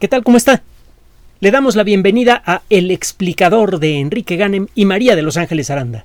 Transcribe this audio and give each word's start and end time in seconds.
¿Qué 0.00 0.08
tal? 0.08 0.24
¿Cómo 0.24 0.36
está? 0.36 0.62
Le 1.38 1.52
damos 1.52 1.76
la 1.76 1.84
bienvenida 1.84 2.42
a 2.44 2.62
El 2.68 2.90
explicador 2.90 3.78
de 3.78 4.00
Enrique 4.00 4.34
Ganem 4.34 4.66
y 4.74 4.86
María 4.86 5.14
de 5.14 5.22
Los 5.22 5.36
Ángeles 5.36 5.70
Aranda. 5.70 6.04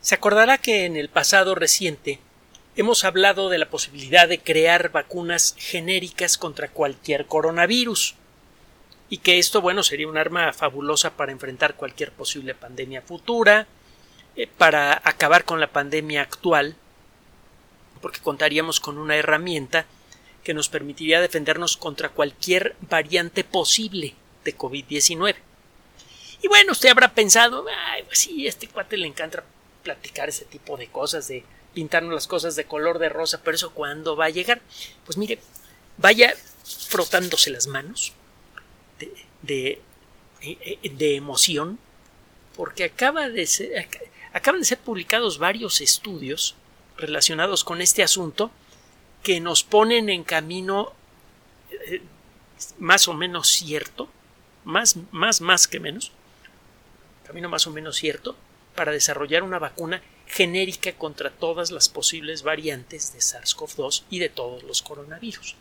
Se 0.00 0.14
acordará 0.14 0.56
que 0.56 0.86
en 0.86 0.96
el 0.96 1.10
pasado 1.10 1.54
reciente 1.54 2.18
hemos 2.74 3.04
hablado 3.04 3.50
de 3.50 3.58
la 3.58 3.68
posibilidad 3.68 4.28
de 4.28 4.38
crear 4.38 4.92
vacunas 4.92 5.54
genéricas 5.58 6.38
contra 6.38 6.68
cualquier 6.68 7.26
coronavirus 7.26 8.14
y 9.10 9.18
que 9.18 9.38
esto, 9.38 9.60
bueno, 9.60 9.82
sería 9.82 10.08
un 10.08 10.16
arma 10.16 10.54
fabulosa 10.54 11.10
para 11.10 11.32
enfrentar 11.32 11.74
cualquier 11.74 12.12
posible 12.12 12.54
pandemia 12.54 13.02
futura, 13.02 13.66
eh, 14.36 14.48
para 14.56 15.02
acabar 15.04 15.44
con 15.44 15.60
la 15.60 15.68
pandemia 15.68 16.22
actual, 16.22 16.76
porque 18.00 18.20
contaríamos 18.20 18.80
con 18.80 18.96
una 18.96 19.16
herramienta 19.16 19.84
que 20.46 20.54
nos 20.54 20.68
permitiría 20.68 21.20
defendernos 21.20 21.76
contra 21.76 22.10
cualquier 22.10 22.76
variante 22.88 23.42
posible 23.42 24.14
de 24.44 24.56
COVID-19. 24.56 25.34
Y 26.40 26.46
bueno, 26.46 26.70
usted 26.70 26.88
habrá 26.88 27.12
pensado, 27.12 27.66
ay, 27.90 28.04
pues 28.04 28.20
sí, 28.20 28.46
a 28.46 28.48
este 28.48 28.68
cuate 28.68 28.96
le 28.96 29.08
encanta 29.08 29.42
platicar 29.82 30.28
ese 30.28 30.44
tipo 30.44 30.76
de 30.76 30.86
cosas, 30.86 31.26
de 31.26 31.42
pintarnos 31.74 32.14
las 32.14 32.28
cosas 32.28 32.54
de 32.54 32.64
color 32.64 33.00
de 33.00 33.08
rosa, 33.08 33.40
pero 33.42 33.56
eso 33.56 33.74
cuándo 33.74 34.14
va 34.14 34.26
a 34.26 34.30
llegar? 34.30 34.60
Pues 35.04 35.18
mire, 35.18 35.40
vaya 35.96 36.32
frotándose 36.90 37.50
las 37.50 37.66
manos 37.66 38.12
de, 39.00 39.12
de, 39.42 39.80
eh, 40.42 40.78
de 40.92 41.16
emoción, 41.16 41.80
porque 42.54 42.84
acaba 42.84 43.28
de 43.28 43.48
ser, 43.48 43.88
acaban 44.32 44.60
de 44.60 44.66
ser 44.66 44.78
publicados 44.78 45.38
varios 45.38 45.80
estudios 45.80 46.54
relacionados 46.96 47.64
con 47.64 47.80
este 47.80 48.04
asunto 48.04 48.52
que 49.26 49.40
nos 49.40 49.64
ponen 49.64 50.08
en 50.08 50.22
camino 50.22 50.92
eh, 51.88 52.00
más 52.78 53.08
o 53.08 53.12
menos 53.12 53.48
cierto, 53.48 54.08
más, 54.64 54.94
más, 55.10 55.40
más 55.40 55.66
que 55.66 55.80
menos, 55.80 56.12
camino 57.26 57.48
más 57.48 57.66
o 57.66 57.72
menos 57.72 57.96
cierto, 57.96 58.36
para 58.76 58.92
desarrollar 58.92 59.42
una 59.42 59.58
vacuna 59.58 60.00
genérica 60.28 60.92
contra 60.92 61.32
todas 61.32 61.72
las 61.72 61.88
posibles 61.88 62.44
variantes 62.44 63.12
de 63.14 63.18
SARS-CoV-2 63.18 64.04
y 64.10 64.20
de 64.20 64.28
todos 64.28 64.62
los 64.62 64.80
coronavirus. 64.80 65.56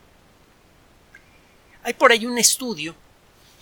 Hay 1.82 1.96
por 1.96 2.12
ahí 2.12 2.28
un 2.28 2.38
estudio 2.38 2.94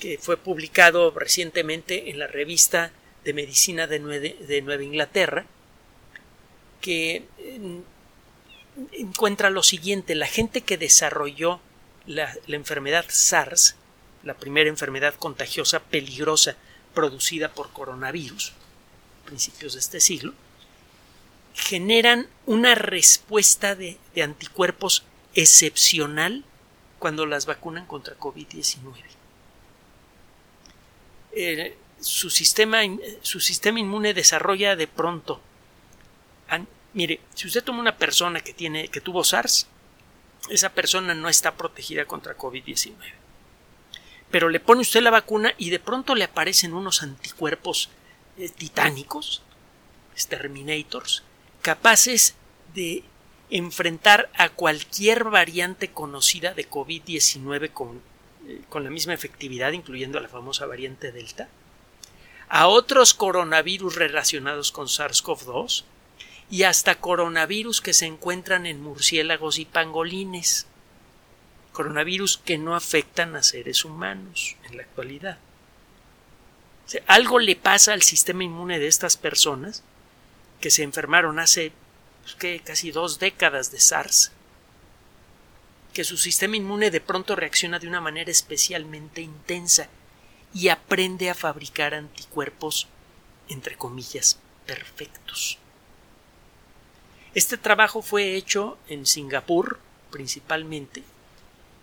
que 0.02 0.18
fue 0.18 0.36
publicado 0.36 1.12
recientemente 1.12 2.10
en 2.10 2.20
la 2.20 2.28
revista 2.28 2.92
de 3.24 3.32
Medicina 3.32 3.88
de, 3.88 4.00
de 4.00 4.62
Nueva 4.64 4.84
Inglaterra, 4.84 5.46
que 6.82 7.24
encuentra 8.92 9.50
lo 9.50 9.64
siguiente, 9.64 10.16
la 10.16 10.28
gente 10.28 10.62
que 10.62 10.78
desarrolló 10.78 11.60
la, 12.06 12.36
enfermedad 12.48 13.06
SARS, 13.08 13.76
la 14.24 14.34
primera 14.36 14.70
enfermedad 14.70 15.16
contagiosa 15.16 15.80
peligrosa 15.80 16.56
producida 16.94 17.54
por 17.54 17.72
coronavirus, 17.72 18.54
a 19.24 19.26
principios 19.26 19.74
de 19.74 19.80
este 19.80 20.00
siglo, 20.00 20.34
generan 21.54 22.28
una 22.46 22.76
respuesta 22.76 23.76
de, 23.76 23.98
anticuerpos 24.22 25.04
excepcional 25.36 26.44
cuando 27.00 27.26
las 27.26 27.46
vacunan 27.46 27.86
contra 27.86 28.18
COVID-19. 28.18 28.78
su, 32.00 32.30
sistema, 32.30 32.82
su 33.22 33.40
sistema 33.40 33.80
inmune 33.80 34.14
desarrolla 34.14 34.76
de 34.76 34.88
pronto 34.88 35.42
Mire, 36.94 37.22
si 37.34 37.48
usted 37.48 37.64
toma 37.64 37.80
una 37.80 37.98
persona 37.98 38.42
que 38.42 38.54
tiene, 38.54 38.88
que 38.88 39.02
tuvo 39.02 39.24
SARS, 39.24 39.68
esa 40.50 40.70
persona 40.70 41.14
no 41.14 41.30
está 41.30 41.56
protegida 41.56 42.06
contra 42.06 42.38
COVID-19. 42.38 42.94
Pero 44.30 44.50
le 44.50 44.60
pone 44.60 44.82
usted 44.82 45.02
la 45.02 45.12
vacuna 45.12 45.54
y 45.58 45.70
de 45.70 45.80
pronto 45.80 46.16
le 46.16 46.24
aparecen 46.24 46.74
unos 46.74 47.04
anticuerpos 47.04 47.90
eh, 48.38 48.50
titánicos, 48.50 49.42
Terminators, 50.30 51.24
capaces 51.62 52.36
de 52.76 53.04
enfrentar 53.50 54.30
a 54.36 54.50
cualquier 54.50 55.26
variante 55.26 55.92
conocida 55.92 56.54
de 56.54 56.70
COVID-19 56.70 57.72
con, 57.72 58.02
eh, 58.48 58.62
con 58.70 58.84
la 58.84 58.90
misma 58.90 59.14
efectividad, 59.14 59.72
incluyendo 59.72 60.18
a 60.18 60.22
la 60.22 60.28
famosa 60.28 60.66
variante 60.66 61.12
Delta, 61.12 61.50
a 62.50 62.68
otros 62.68 63.14
coronavirus 63.14 63.96
relacionados 63.96 64.72
con 64.72 64.88
SARS-CoV-2, 64.88 65.84
y 66.54 66.66
hasta 66.66 66.94
coronavirus 66.94 67.82
que 67.82 67.96
se 67.96 68.06
encuentran 68.06 68.68
en 68.68 68.80
murciélagos 68.80 69.58
y 69.58 69.66
pangolines. 69.66 70.68
Coronavirus 71.72 72.38
que 72.38 72.60
no 72.60 72.76
afectan 72.76 73.36
a 73.36 73.42
seres 73.42 73.84
humanos 73.86 74.56
en 74.70 74.78
la 74.78 74.84
actualidad. 74.84 75.40
algo 77.08 77.40
le 77.40 77.56
pasa 77.56 77.94
al 77.94 78.04
sistema 78.04 78.44
inmune 78.44 78.78
de 78.78 78.86
estas 78.86 79.18
personas 79.18 79.82
que 80.62 80.70
se 80.70 80.84
enfermaron 80.84 81.40
hace 81.40 81.72
pues, 82.22 82.62
casi 82.62 82.92
dos 82.92 83.18
décadas 83.18 83.72
de 83.72 83.80
SARS, 83.80 84.32
que 85.92 86.04
su 86.04 86.18
sistema 86.18 86.56
inmune 86.56 86.92
de 86.92 87.02
pronto 87.02 87.36
reacciona 87.36 87.80
de 87.80 87.88
una 87.88 88.00
manera 88.00 88.30
especialmente 88.30 89.22
intensa 89.22 89.90
y 90.54 90.68
aprende 90.68 91.32
a 91.32 91.34
fabricar 91.34 91.96
anticuerpos, 91.96 92.90
entre 93.50 93.76
comillas, 93.76 94.38
perfectos. 94.68 95.58
Este 97.34 97.58
trabajo 97.58 98.02
fue 98.02 98.36
hecho 98.36 98.78
en 98.88 99.06
Singapur 99.06 99.80
principalmente 100.12 101.04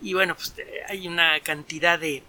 y 0.00 0.14
bueno, 0.14 0.34
pues 0.34 0.54
eh, 0.56 0.82
hay 0.88 1.06
una 1.08 1.40
cantidad 1.40 1.98
de, 1.98 2.22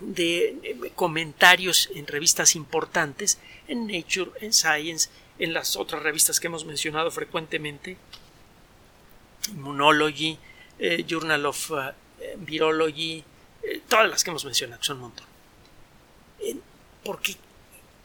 de 0.00 0.92
comentarios 0.94 1.90
en 1.94 2.06
revistas 2.06 2.56
importantes, 2.56 3.38
en 3.68 3.86
Nature, 3.86 4.32
en 4.40 4.52
Science, 4.52 5.10
en 5.38 5.52
las 5.52 5.76
otras 5.76 6.02
revistas 6.02 6.40
que 6.40 6.46
hemos 6.46 6.64
mencionado 6.64 7.10
frecuentemente, 7.10 7.96
Immunology, 9.50 10.38
eh, 10.78 11.04
Journal 11.06 11.46
of 11.46 11.70
uh, 11.70 11.92
Virology, 12.38 13.22
eh, 13.62 13.82
todas 13.88 14.08
las 14.08 14.24
que 14.24 14.30
hemos 14.30 14.44
mencionado, 14.44 14.82
son 14.82 14.96
un 14.96 15.02
montón. 15.02 15.26
porque 17.04 17.36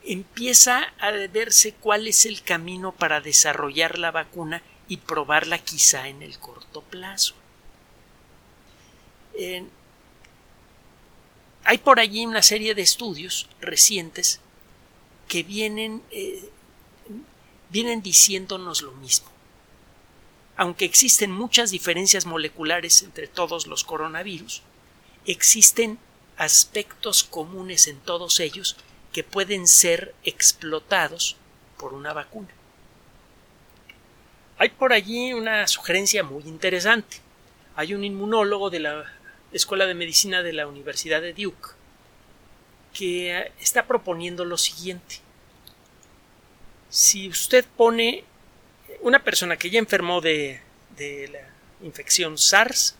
empieza 0.09 0.91
a 0.99 1.11
verse 1.11 1.73
cuál 1.73 2.07
es 2.07 2.25
el 2.25 2.41
camino 2.41 2.91
para 2.91 3.21
desarrollar 3.21 3.99
la 3.99 4.09
vacuna 4.09 4.63
y 4.87 4.97
probarla 4.97 5.59
quizá 5.59 6.07
en 6.07 6.23
el 6.23 6.39
corto 6.39 6.81
plazo. 6.81 7.35
hay 11.63 11.77
por 11.77 11.99
allí 11.99 12.25
una 12.25 12.41
serie 12.41 12.73
de 12.73 12.81
estudios 12.81 13.47
recientes 13.61 14.41
que 15.27 15.43
vienen, 15.43 16.01
eh, 16.09 16.49
vienen 17.69 18.01
diciéndonos 18.01 18.81
lo 18.81 18.91
mismo. 18.93 19.29
Aunque 20.57 20.85
existen 20.85 21.31
muchas 21.31 21.69
diferencias 21.69 22.25
moleculares 22.25 23.03
entre 23.03 23.27
todos 23.27 23.67
los 23.67 23.83
coronavirus, 23.83 24.63
existen 25.25 25.99
aspectos 26.35 27.23
comunes 27.23 27.87
en 27.87 27.99
todos 27.99 28.39
ellos 28.39 28.75
que 29.13 29.23
pueden 29.23 29.67
ser 29.67 30.13
explotados 30.23 31.37
por 31.77 31.93
una 31.93 32.13
vacuna. 32.13 32.49
Hay 34.57 34.69
por 34.69 34.93
allí 34.93 35.33
una 35.33 35.67
sugerencia 35.67 36.23
muy 36.23 36.43
interesante. 36.43 37.17
Hay 37.75 37.93
un 37.93 38.03
inmunólogo 38.03 38.69
de 38.69 38.79
la 38.81 39.05
Escuela 39.51 39.85
de 39.85 39.93
Medicina 39.93 40.43
de 40.43 40.53
la 40.53 40.67
Universidad 40.67 41.21
de 41.21 41.33
Duke 41.33 41.69
que 42.93 43.51
está 43.59 43.87
proponiendo 43.87 44.45
lo 44.45 44.57
siguiente. 44.57 45.17
Si 46.89 47.29
usted 47.29 47.65
pone 47.77 48.25
una 49.01 49.23
persona 49.23 49.57
que 49.57 49.69
ya 49.69 49.79
enfermó 49.79 50.21
de, 50.21 50.59
de 50.97 51.29
la 51.29 51.85
infección 51.85 52.37
SARS, 52.37 52.95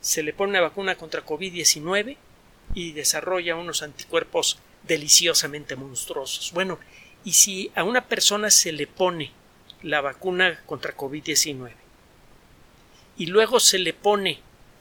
se 0.00 0.22
le 0.22 0.32
pone 0.32 0.50
una 0.50 0.62
vacuna 0.62 0.96
contra 0.96 1.24
COVID-19 1.24 2.16
y 2.74 2.92
desarrolla 2.92 3.54
unos 3.54 3.82
anticuerpos 3.82 4.58
deliciosamente 4.86 5.76
monstruosos. 5.76 6.52
Bueno, 6.52 6.78
y 7.24 7.32
si 7.32 7.70
a 7.74 7.84
una 7.84 8.06
persona 8.06 8.50
se 8.50 8.72
le 8.72 8.86
pone 8.86 9.32
la 9.82 10.00
vacuna 10.00 10.62
contra 10.66 10.96
COVID-19 10.96 11.72
y 13.16 13.26
luego 13.26 13.60
se 13.60 13.78
le 13.78 13.92
pone 13.92 14.40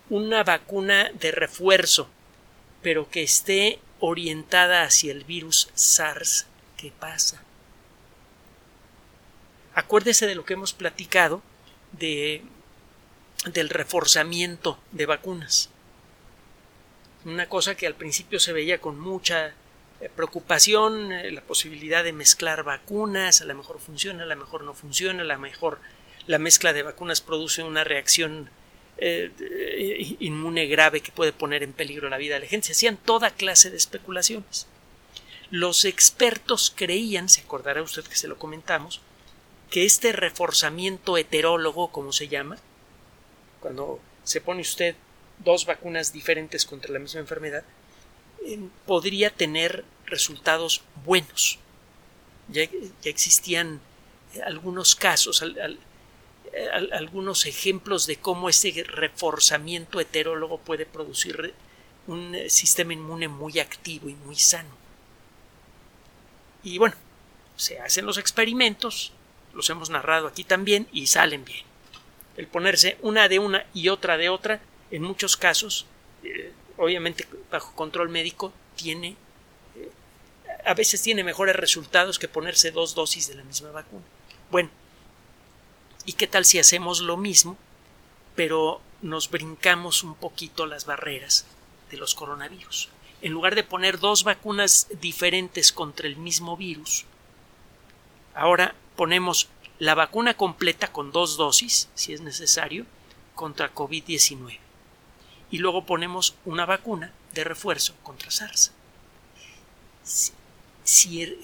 una 0.09 0.43
vacuna 0.43 1.11
de 1.13 1.31
refuerzo, 1.31 2.09
pero 2.81 3.09
que 3.09 3.23
esté 3.23 3.79
orientada 3.99 4.83
hacia 4.83 5.11
el 5.11 5.23
virus 5.23 5.69
SARS, 5.73 6.45
¿qué 6.77 6.91
pasa? 6.91 7.41
Acuérdese 9.73 10.27
de 10.27 10.35
lo 10.35 10.45
que 10.45 10.53
hemos 10.53 10.73
platicado 10.73 11.41
de, 11.93 12.43
del 13.45 13.69
reforzamiento 13.69 14.79
de 14.91 15.05
vacunas. 15.05 15.69
Una 17.25 17.49
cosa 17.49 17.75
que 17.75 17.87
al 17.87 17.95
principio 17.95 18.39
se 18.39 18.53
veía 18.53 18.79
con 18.79 18.99
mucha 18.99 19.53
preocupación, 20.09 21.11
eh, 21.11 21.31
la 21.31 21.41
posibilidad 21.41 22.03
de 22.03 22.13
mezclar 22.13 22.63
vacunas, 22.63 23.41
a 23.41 23.45
lo 23.45 23.55
mejor 23.55 23.79
funciona, 23.79 24.23
a 24.23 24.27
lo 24.27 24.35
mejor 24.35 24.63
no 24.63 24.73
funciona, 24.73 25.21
a 25.21 25.25
lo 25.25 25.39
mejor 25.39 25.79
la 26.27 26.39
mezcla 26.39 26.73
de 26.73 26.83
vacunas 26.83 27.21
produce 27.21 27.63
una 27.63 27.83
reacción 27.83 28.49
eh, 28.97 30.15
inmune 30.19 30.67
grave 30.67 31.01
que 31.01 31.11
puede 31.11 31.33
poner 31.33 31.63
en 31.63 31.73
peligro 31.73 32.09
la 32.09 32.17
vida 32.17 32.35
de 32.35 32.41
la 32.41 32.47
gente. 32.47 32.67
Se 32.67 32.73
hacían 32.73 32.97
toda 32.97 33.31
clase 33.31 33.69
de 33.69 33.77
especulaciones. 33.77 34.67
Los 35.51 35.85
expertos 35.85 36.73
creían, 36.75 37.29
se 37.29 37.41
acordará 37.41 37.81
usted 37.81 38.03
que 38.03 38.15
se 38.15 38.27
lo 38.27 38.37
comentamos, 38.37 39.01
que 39.69 39.85
este 39.85 40.11
reforzamiento 40.11 41.17
heterólogo, 41.17 41.91
como 41.91 42.11
se 42.11 42.27
llama, 42.27 42.57
cuando 43.59 43.99
se 44.23 44.41
pone 44.41 44.61
usted 44.61 44.95
dos 45.39 45.65
vacunas 45.65 46.13
diferentes 46.13 46.65
contra 46.65 46.93
la 46.93 46.99
misma 46.99 47.19
enfermedad, 47.19 47.63
eh, 48.45 48.59
podría 48.85 49.29
tener 49.29 49.83
resultados 50.07 50.81
buenos. 51.03 51.59
Ya, 52.47 52.63
existían 53.03 53.81
algunos 54.45 54.95
casos, 54.95 55.43
algunos 56.91 57.45
ejemplos 57.45 58.05
de 58.07 58.17
cómo 58.17 58.49
ese 58.49 58.83
reforzamiento 58.83 59.99
heterólogo 59.99 60.59
puede 60.59 60.85
producir 60.85 61.53
un 62.07 62.35
eh, 62.35 62.49
sistema 62.49 62.93
inmune 62.93 63.27
muy 63.27 63.59
activo 63.59 64.09
y 64.09 64.15
muy 64.15 64.35
sano. 64.35 64.69
Y 66.63 66.77
bueno, 66.77 66.95
se 67.55 67.79
hacen 67.79 68.05
los 68.05 68.17
experimentos, 68.17 69.11
los 69.53 69.69
hemos 69.69 69.89
narrado 69.89 70.27
aquí 70.27 70.43
también 70.43 70.87
y 70.91 71.07
salen 71.07 71.45
bien. 71.45 71.65
El 72.37 72.47
ponerse 72.47 72.97
una 73.01 73.27
de 73.27 73.39
una 73.39 73.65
y 73.73 73.89
otra 73.89 74.17
de 74.17 74.29
otra, 74.29 74.61
en 74.91 75.03
muchos 75.03 75.37
casos, 75.37 75.85
eh, 76.23 76.51
obviamente 76.77 77.27
bajo 77.51 77.73
control 77.75 78.09
médico, 78.09 78.53
tiene 78.75 79.09
eh, 79.09 79.15
a 80.65 80.73
veces 80.73 81.01
tiene 81.01 81.23
mejores 81.23 81.55
resultados 81.55 82.19
que 82.19 82.27
ponerse 82.27 82.71
dos 82.71 82.95
dosis 82.95 83.27
de 83.27 83.35
la 83.35 83.43
misma 83.43 83.71
vacuna. 83.71 84.03
Bueno, 84.49 84.69
¿y 86.05 86.13
qué 86.13 86.27
tal 86.27 86.45
si 86.45 86.59
hacemos 86.59 87.01
lo 87.01 87.17
mismo, 87.17 87.57
pero 88.35 88.81
nos 89.01 89.29
brincamos 89.29 90.03
un 90.03 90.15
poquito 90.15 90.65
las 90.65 90.85
barreras 90.85 91.45
de 91.91 91.97
los 91.97 92.15
coronavirus? 92.15 92.89
En 93.21 93.31
lugar 93.31 93.55
de 93.55 93.63
poner 93.63 93.99
dos 93.99 94.23
vacunas 94.23 94.87
diferentes 94.99 95.71
contra 95.71 96.07
el 96.07 96.17
mismo 96.17 96.57
virus, 96.57 97.05
ahora 98.33 98.75
ponemos 98.95 99.49
la 99.77 99.93
vacuna 99.93 100.35
completa 100.35 100.91
con 100.91 101.11
dos 101.11 101.37
dosis, 101.37 101.89
si 101.95 102.13
es 102.13 102.21
necesario, 102.21 102.85
contra 103.35 103.73
COVID-19. 103.73 104.59
Y 105.51 105.57
luego 105.59 105.85
ponemos 105.85 106.35
una 106.43 106.65
vacuna 106.65 107.13
de 107.33 107.43
refuerzo 107.43 107.93
contra 108.03 108.31
SARS. 108.31 108.71
Si, 110.85 111.35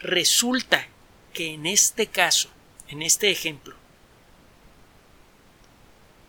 resulta 0.00 0.86
que 1.34 1.54
en 1.54 1.66
este 1.66 2.06
caso, 2.06 2.48
en 2.88 3.02
este 3.02 3.30
ejemplo, 3.30 3.76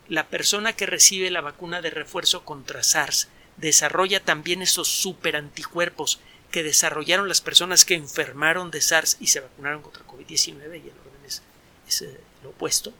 la 0.08 0.28
persona 0.28 0.72
que 0.72 0.86
recibe 0.86 1.30
la 1.30 1.40
vacuna 1.40 1.80
de 1.80 1.90
refuerzo 1.90 2.44
contra 2.44 2.82
SARS 2.82 3.28
desarrolla 3.56 4.24
también 4.24 4.62
esos 4.62 4.88
superanticuerpos 4.88 6.18
que 6.50 6.64
desarrollaron 6.64 7.28
las 7.28 7.40
personas 7.40 7.84
que 7.84 7.94
enfermaron 7.94 8.72
de 8.72 8.80
SARS 8.80 9.16
y 9.20 9.28
se 9.28 9.40
vacunaron 9.40 9.82
contra 9.82 10.04
COVID-19 10.04 10.82
y 10.84 10.88
el 10.88 10.98
orden 10.98 11.24
es, 11.26 12.04
lo 12.42 12.50
opuesto, 12.50 12.92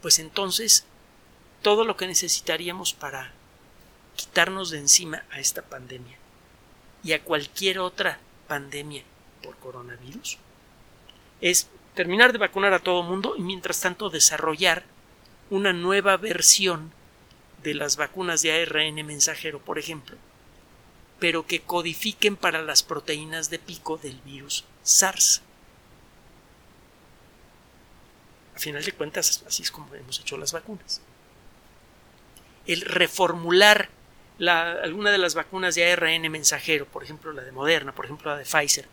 pues 0.00 0.18
entonces 0.18 0.84
todo 1.62 1.84
lo 1.84 1.96
que 1.96 2.08
necesitaríamos 2.08 2.92
para 2.94 3.32
quitarnos 4.16 4.70
de 4.70 4.78
encima 4.78 5.24
a 5.30 5.38
esta 5.38 5.62
pandemia 5.62 6.18
y 7.04 7.12
a 7.12 7.22
cualquier 7.22 7.78
otra 7.78 8.18
pandemia 8.48 9.02
por 9.42 9.56
coronavirus 9.56 10.38
es 11.40 11.68
terminar 11.94 12.32
de 12.32 12.38
vacunar 12.38 12.72
a 12.72 12.78
todo 12.78 13.02
mundo 13.02 13.34
y 13.36 13.42
mientras 13.42 13.80
tanto 13.80 14.10
desarrollar 14.10 14.84
una 15.50 15.72
nueva 15.72 16.16
versión 16.16 16.92
de 17.62 17.74
las 17.74 17.96
vacunas 17.96 18.42
de 18.42 18.52
ARN 18.52 18.94
mensajero, 19.06 19.60
por 19.60 19.78
ejemplo, 19.78 20.16
pero 21.18 21.46
que 21.46 21.60
codifiquen 21.60 22.36
para 22.36 22.62
las 22.62 22.82
proteínas 22.82 23.50
de 23.50 23.58
pico 23.58 23.98
del 23.98 24.20
virus 24.22 24.64
SARS. 24.82 25.42
A 28.56 28.58
final 28.58 28.84
de 28.84 28.92
cuentas, 28.92 29.44
así 29.46 29.62
es 29.62 29.70
como 29.70 29.94
hemos 29.94 30.20
hecho 30.20 30.36
las 30.36 30.52
vacunas. 30.52 31.00
El 32.66 32.82
reformular 32.82 33.90
alguna 34.50 35.10
de 35.10 35.18
las 35.18 35.34
vacunas 35.34 35.74
de 35.74 35.90
ARN 35.90 36.30
mensajero, 36.30 36.86
por 36.86 37.04
ejemplo 37.04 37.32
la 37.32 37.42
de 37.42 37.52
Moderna, 37.52 37.94
por 37.94 38.06
ejemplo 38.06 38.30
la 38.30 38.38
de 38.38 38.44
Pfizer, 38.44 38.86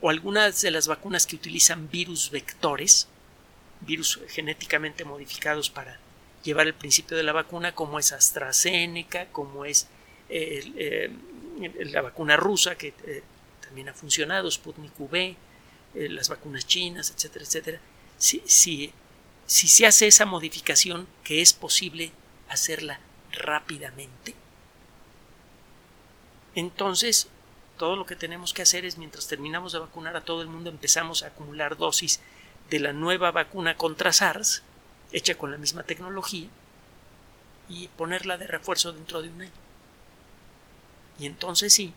o 0.00 0.10
algunas 0.10 0.60
de 0.60 0.70
las 0.70 0.86
vacunas 0.86 1.26
que 1.26 1.36
utilizan 1.36 1.88
virus 1.90 2.30
vectores, 2.30 3.08
virus 3.80 4.20
genéticamente 4.28 5.04
modificados 5.04 5.70
para 5.70 5.98
llevar 6.42 6.66
el 6.66 6.74
principio 6.74 7.16
de 7.16 7.22
la 7.22 7.32
vacuna, 7.32 7.74
como 7.74 7.98
es 7.98 8.12
AstraZeneca, 8.12 9.26
como 9.26 9.64
es 9.64 9.88
eh, 10.28 11.10
la 11.92 12.02
vacuna 12.02 12.36
rusa, 12.36 12.76
que 12.76 12.94
eh, 13.04 13.22
también 13.60 13.88
ha 13.88 13.94
funcionado, 13.94 14.50
Sputnik 14.50 14.98
V, 14.98 15.36
eh, 15.94 16.08
las 16.08 16.28
vacunas 16.28 16.66
chinas, 16.66 17.10
etcétera, 17.10 17.44
etcétera. 17.44 17.80
Si, 18.18 18.42
si, 18.46 18.92
si 19.46 19.68
se 19.68 19.86
hace 19.86 20.06
esa 20.06 20.26
modificación, 20.26 21.06
que 21.24 21.42
es 21.42 21.52
posible 21.52 22.12
hacerla 22.48 23.00
rápidamente, 23.32 24.34
entonces 26.54 27.28
todo 27.78 27.96
lo 27.96 28.06
que 28.06 28.16
tenemos 28.16 28.52
que 28.52 28.62
hacer 28.62 28.84
es, 28.84 28.98
mientras 28.98 29.26
terminamos 29.26 29.72
de 29.72 29.78
vacunar 29.78 30.16
a 30.16 30.24
todo 30.24 30.42
el 30.42 30.48
mundo, 30.48 30.70
empezamos 30.70 31.22
a 31.22 31.28
acumular 31.28 31.76
dosis 31.76 32.20
de 32.70 32.80
la 32.80 32.92
nueva 32.92 33.30
vacuna 33.32 33.76
contra 33.76 34.12
SARS, 34.12 34.62
hecha 35.10 35.36
con 35.36 35.50
la 35.50 35.58
misma 35.58 35.82
tecnología, 35.82 36.48
y 37.68 37.88
ponerla 37.88 38.38
de 38.38 38.46
refuerzo 38.46 38.92
dentro 38.92 39.22
de 39.22 39.28
un 39.28 39.42
año. 39.42 39.50
Y 41.18 41.26
entonces 41.26 41.72
sí, 41.72 41.92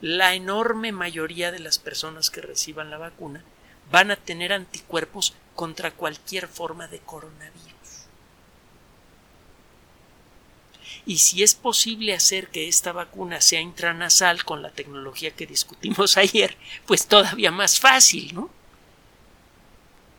la 0.00 0.34
enorme 0.34 0.92
mayoría 0.92 1.52
de 1.52 1.60
las 1.60 1.78
personas 1.78 2.30
que 2.30 2.40
reciban 2.40 2.90
la 2.90 2.98
vacuna 2.98 3.42
van 3.90 4.10
a 4.10 4.16
tener 4.16 4.52
anticuerpos 4.52 5.34
contra 5.54 5.92
cualquier 5.92 6.48
forma 6.48 6.88
de 6.88 7.00
coronavirus. 7.00 7.81
Y 11.04 11.18
si 11.18 11.42
es 11.42 11.54
posible 11.54 12.14
hacer 12.14 12.48
que 12.48 12.68
esta 12.68 12.92
vacuna 12.92 13.40
sea 13.40 13.60
intranasal 13.60 14.44
con 14.44 14.62
la 14.62 14.70
tecnología 14.70 15.32
que 15.32 15.46
discutimos 15.46 16.16
ayer, 16.16 16.56
pues 16.86 17.06
todavía 17.06 17.50
más 17.50 17.80
fácil, 17.80 18.34
¿no? 18.34 18.50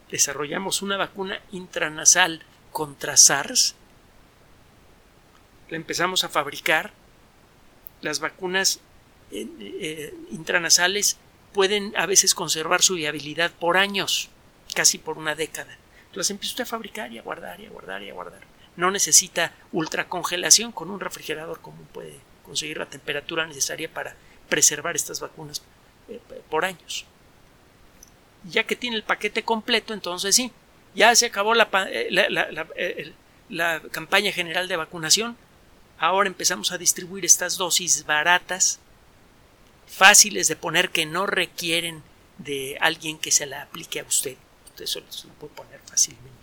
Desarrollamos 0.10 0.82
una 0.82 0.98
vacuna 0.98 1.40
intranasal 1.52 2.44
contra 2.72 3.18
SARS, 3.18 3.76
la 5.70 5.78
empezamos 5.78 6.24
a 6.24 6.30
fabricar, 6.30 6.92
las 8.02 8.20
vacunas 8.20 8.80
eh, 9.32 9.48
eh, 9.60 10.13
intranasales 10.30 11.18
pueden 11.54 11.94
a 11.96 12.06
veces 12.06 12.36
conservar 12.36 12.84
su 12.84 12.96
viabilidad 12.96 13.52
por 13.52 13.78
años, 13.78 14.30
casi 14.75 14.98
por 14.98 15.18
una 15.18 15.34
década. 15.34 15.78
Las 16.13 16.30
empiezo 16.30 16.62
a 16.62 16.68
fabricar 16.68 17.12
y 17.12 17.18
a 17.18 17.24
guardar 17.24 17.60
y 17.60 17.66
a 17.66 17.70
guardar 17.72 18.04
y 18.04 18.10
a 18.10 18.13
guardar 18.13 18.52
no 18.75 18.92
necesita 18.92 19.53
ultracongelación, 19.72 20.72
con 20.72 20.89
un 20.89 21.00
refrigerador 21.00 21.62
común 21.62 21.88
puede 21.94 22.20
conseguir 22.44 22.77
la 22.77 22.88
temperatura 22.88 23.46
necesaria 23.46 23.92
para 23.92 24.15
preservar 24.50 24.96
estas 24.96 25.20
vacunas 25.20 25.62
eh, 26.10 26.20
por 26.50 26.65
años. 26.65 27.06
Ya 28.44 28.63
que 28.63 28.75
tiene 28.75 28.98
el 28.98 29.03
paquete 29.03 29.44
completo, 29.44 29.94
entonces 29.94 30.36
sí, 30.36 30.51
ya 30.96 31.15
se 31.15 31.27
acabó 31.27 31.53
la, 31.53 31.70
eh, 31.89 32.10
eh, 32.75 33.13
la 33.50 33.82
campaña 33.92 34.32
general 34.32 34.68
de 34.68 34.75
vacunación, 34.75 35.38
ahora 35.98 36.27
empezamos 36.27 36.72
a 36.72 36.77
distribuir 36.77 37.25
estas 37.25 37.58
dosis 37.58 38.06
baratas, 38.06 38.80
fáciles 39.88 40.48
de 40.48 40.56
poner 40.56 40.89
que 40.89 41.06
no 41.06 41.25
requieren 41.25 42.03
de 42.38 42.77
alguien 42.82 43.18
que 43.18 43.32
se 43.32 43.46
la 43.46 43.62
aplique 43.62 44.00
a 44.00 44.03
usted. 44.03 44.36
Usted 44.65 44.86
solo 44.88 45.12
se 45.12 45.27
la 45.27 45.34
puede 45.34 45.53
poner 45.53 45.80
fácilmente 45.86 46.43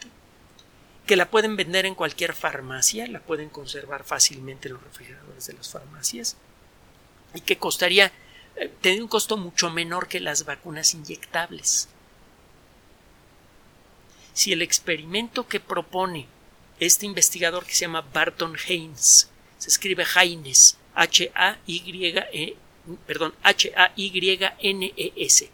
que 1.11 1.17
la 1.17 1.29
pueden 1.29 1.57
vender 1.57 1.87
en 1.87 1.97
cualquier 1.97 2.35
farmacia, 2.35 3.05
la 3.09 3.19
pueden 3.19 3.49
conservar 3.49 4.05
fácilmente 4.05 4.69
en 4.69 4.75
los 4.75 4.83
refrigeradores 4.85 5.45
de 5.45 5.55
las 5.55 5.69
farmacias 5.69 6.37
y 7.35 7.41
que 7.41 7.59
costaría 7.59 8.13
eh, 8.55 9.01
un 9.01 9.09
costo 9.09 9.37
mucho 9.37 9.71
menor 9.71 10.07
que 10.07 10.21
las 10.21 10.45
vacunas 10.45 10.95
inyectables. 10.95 11.89
Si 14.35 14.53
el 14.53 14.63
experimento 14.63 15.49
que 15.49 15.59
propone 15.59 16.29
este 16.79 17.07
investigador 17.07 17.65
que 17.67 17.75
se 17.75 17.87
llama 17.87 18.07
Barton 18.15 18.57
Haynes, 18.69 19.31
se 19.59 19.69
escribe 19.69 20.07
Haynes, 20.15 20.77
H 20.95 21.33
A 21.35 21.59
Y 21.67 22.07
E 22.07 22.57
perdón, 23.05 23.35
H 23.43 23.73
A 23.77 23.91
Y 23.97 24.39
N 24.61 24.95
E 24.97 25.13
S. 25.17 25.51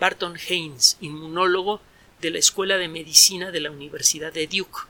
Barton 0.00 0.38
Haynes, 0.48 0.96
inmunólogo 1.02 1.82
de 2.26 2.32
la 2.32 2.38
Escuela 2.40 2.76
de 2.76 2.88
Medicina 2.88 3.52
de 3.52 3.60
la 3.60 3.70
Universidad 3.70 4.32
de 4.32 4.48
Duke. 4.48 4.80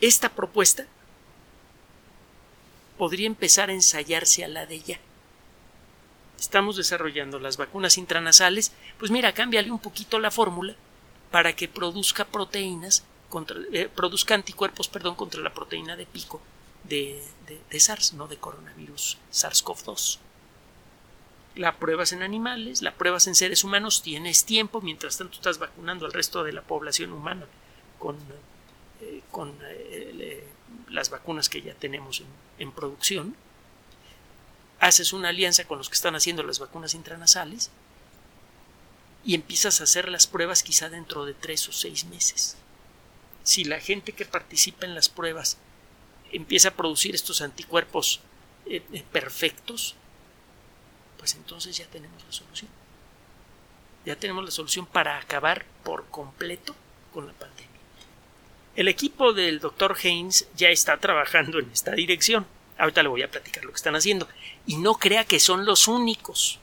Esta 0.00 0.30
propuesta 0.30 0.86
podría 2.96 3.26
empezar 3.26 3.68
a 3.68 3.74
ensayarse 3.74 4.46
a 4.46 4.48
la 4.48 4.64
de 4.64 4.80
ya. 4.80 4.98
Estamos 6.40 6.78
desarrollando 6.78 7.38
las 7.38 7.58
vacunas 7.58 7.98
intranasales, 7.98 8.72
pues 8.98 9.10
mira, 9.10 9.34
cámbiale 9.34 9.70
un 9.70 9.78
poquito 9.78 10.18
la 10.18 10.30
fórmula 10.30 10.74
para 11.30 11.54
que 11.54 11.68
produzca 11.68 12.24
proteínas 12.24 13.04
contra, 13.28 13.58
eh, 13.74 13.90
produzca 13.94 14.34
anticuerpos 14.34 14.88
perdón, 14.88 15.16
contra 15.16 15.42
la 15.42 15.52
proteína 15.52 15.96
de 15.96 16.06
pico 16.06 16.40
de, 16.84 17.22
de 17.68 17.78
SARS, 17.78 18.14
no 18.14 18.26
de 18.26 18.38
coronavirus 18.38 19.18
SARS-CoV-2. 19.30 20.18
La 21.56 21.76
pruebas 21.78 22.12
en 22.12 22.22
animales, 22.22 22.82
la 22.82 22.94
pruebas 22.94 23.26
en 23.26 23.34
seres 23.34 23.64
humanos, 23.64 24.02
tienes 24.02 24.44
tiempo, 24.44 24.80
mientras 24.82 25.16
tanto 25.16 25.34
estás 25.34 25.58
vacunando 25.58 26.06
al 26.06 26.12
resto 26.12 26.44
de 26.44 26.52
la 26.52 26.62
población 26.62 27.12
humana 27.12 27.46
con, 27.98 28.16
eh, 29.00 29.22
con 29.30 29.56
eh, 29.62 30.46
las 30.88 31.10
vacunas 31.10 31.48
que 31.48 31.62
ya 31.62 31.74
tenemos 31.74 32.22
en, 32.58 32.72
producción. 32.72 33.36
Haces 34.80 35.12
una 35.12 35.30
alianza 35.30 35.64
con 35.64 35.78
los 35.78 35.88
que 35.88 35.94
están 35.94 36.14
haciendo 36.14 36.42
las 36.42 36.58
vacunas 36.58 36.94
intranasales 36.94 37.70
y 39.24 39.34
empiezas 39.34 39.80
a 39.80 39.84
hacer 39.84 40.08
las 40.08 40.26
pruebas 40.26 40.62
quizá 40.62 40.88
dentro 40.90 41.24
de 41.24 41.34
tres 41.34 41.68
o 41.68 41.72
seis 41.72 42.04
meses. 42.04 42.56
Si 43.42 43.64
la 43.64 43.80
gente 43.80 44.12
que 44.12 44.26
participa 44.26 44.86
en 44.86 44.94
las 44.94 45.08
pruebas 45.08 45.56
empieza 46.32 46.68
a 46.68 46.74
producir 46.74 47.14
estos 47.14 47.40
anticuerpos 47.40 48.20
eh, 48.66 48.82
perfectos, 49.12 49.96
pues 51.18 51.34
entonces 51.34 51.76
ya 51.76 51.86
tenemos 51.86 52.24
la 52.24 52.32
solución. 52.32 52.70
Ya 54.04 54.16
tenemos 54.16 54.44
la 54.44 54.50
solución 54.50 54.86
para 54.86 55.18
acabar 55.18 55.64
por 55.82 56.06
completo 56.06 56.74
con 57.12 57.26
la 57.26 57.32
pandemia. 57.32 57.66
El 58.76 58.88
equipo 58.88 59.32
del 59.32 59.58
doctor 59.58 59.96
Haynes 60.02 60.48
ya 60.56 60.68
está 60.68 60.98
trabajando 60.98 61.58
en 61.58 61.70
esta 61.70 61.92
dirección. 61.92 62.46
Ahorita 62.78 63.02
le 63.02 63.08
voy 63.08 63.22
a 63.22 63.30
platicar 63.30 63.64
lo 63.64 63.70
que 63.70 63.76
están 63.76 63.96
haciendo. 63.96 64.28
Y 64.66 64.76
no 64.76 64.94
crea 64.94 65.24
que 65.24 65.40
son 65.40 65.64
los 65.64 65.88
únicos. 65.88 66.60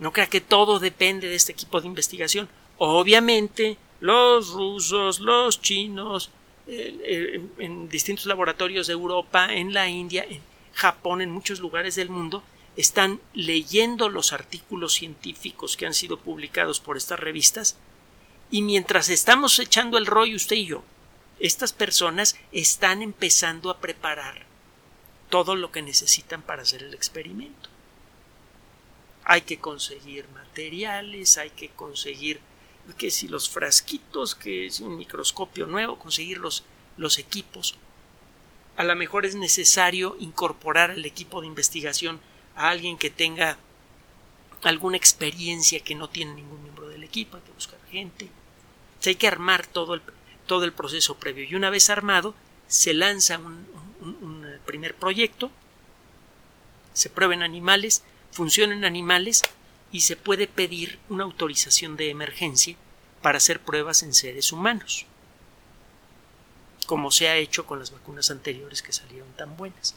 No 0.00 0.12
crea 0.12 0.26
que 0.26 0.40
todo 0.40 0.78
depende 0.78 1.28
de 1.28 1.34
este 1.34 1.52
equipo 1.52 1.80
de 1.80 1.88
investigación. 1.88 2.48
Obviamente, 2.78 3.76
los 4.00 4.50
rusos, 4.50 5.20
los 5.20 5.60
chinos, 5.60 6.30
en 6.66 7.88
distintos 7.88 8.26
laboratorios 8.26 8.86
de 8.86 8.94
Europa, 8.94 9.52
en 9.52 9.74
la 9.74 9.88
India, 9.88 10.24
en 10.28 10.40
Japón, 10.72 11.20
en 11.20 11.30
muchos 11.30 11.60
lugares 11.60 11.94
del 11.96 12.08
mundo, 12.08 12.42
están 12.76 13.20
leyendo 13.34 14.08
los 14.08 14.32
artículos 14.32 14.94
científicos 14.94 15.76
que 15.76 15.86
han 15.86 15.94
sido 15.94 16.18
publicados 16.18 16.80
por 16.80 16.96
estas 16.96 17.20
revistas 17.20 17.76
y 18.50 18.62
mientras 18.62 19.08
estamos 19.08 19.58
echando 19.58 19.98
el 19.98 20.06
rollo 20.06 20.36
usted 20.36 20.56
y 20.56 20.66
yo, 20.66 20.82
estas 21.38 21.72
personas 21.72 22.36
están 22.52 23.02
empezando 23.02 23.70
a 23.70 23.78
preparar 23.78 24.46
todo 25.28 25.56
lo 25.56 25.72
que 25.72 25.82
necesitan 25.82 26.42
para 26.42 26.62
hacer 26.62 26.82
el 26.82 26.94
experimento. 26.94 27.70
Hay 29.24 29.42
que 29.42 29.58
conseguir 29.58 30.28
materiales, 30.28 31.38
hay 31.38 31.50
que 31.50 31.70
conseguir 31.70 32.40
que 32.98 33.10
si 33.10 33.28
los 33.28 33.48
frasquitos, 33.48 34.34
que 34.34 34.70
si 34.70 34.82
un 34.82 34.96
microscopio 34.96 35.66
nuevo, 35.66 35.98
conseguir 35.98 36.38
los, 36.38 36.64
los 36.96 37.18
equipos. 37.18 37.76
A 38.76 38.84
lo 38.84 38.94
mejor 38.96 39.24
es 39.24 39.34
necesario 39.34 40.16
incorporar 40.20 40.90
al 40.90 41.04
equipo 41.04 41.40
de 41.40 41.46
investigación 41.46 42.20
a 42.62 42.70
alguien 42.70 42.96
que 42.96 43.10
tenga 43.10 43.58
alguna 44.62 44.96
experiencia 44.96 45.80
que 45.80 45.96
no 45.96 46.08
tiene 46.08 46.34
ningún 46.34 46.62
miembro 46.62 46.88
del 46.88 47.02
equipo, 47.02 47.36
hay 47.36 47.42
que 47.42 47.50
buscar 47.50 47.78
gente. 47.90 48.28
hay 49.04 49.16
que 49.16 49.26
armar 49.26 49.66
todo 49.66 49.94
el, 49.94 50.02
todo 50.46 50.64
el 50.64 50.72
proceso 50.72 51.16
previo. 51.16 51.44
Y 51.44 51.56
una 51.56 51.70
vez 51.70 51.90
armado, 51.90 52.36
se 52.68 52.94
lanza 52.94 53.38
un, 53.38 53.66
un 54.00 54.46
primer 54.64 54.94
proyecto, 54.94 55.50
se 56.92 57.10
prueben 57.10 57.42
animales, 57.42 58.04
funcionan 58.30 58.84
animales 58.84 59.42
y 59.90 60.02
se 60.02 60.14
puede 60.14 60.46
pedir 60.46 61.00
una 61.08 61.24
autorización 61.24 61.96
de 61.96 62.10
emergencia 62.10 62.76
para 63.22 63.38
hacer 63.38 63.58
pruebas 63.58 64.04
en 64.04 64.14
seres 64.14 64.52
humanos, 64.52 65.06
como 66.86 67.10
se 67.10 67.28
ha 67.28 67.36
hecho 67.36 67.66
con 67.66 67.80
las 67.80 67.90
vacunas 67.90 68.30
anteriores 68.30 68.82
que 68.82 68.92
salieron 68.92 69.32
tan 69.32 69.56
buenas 69.56 69.96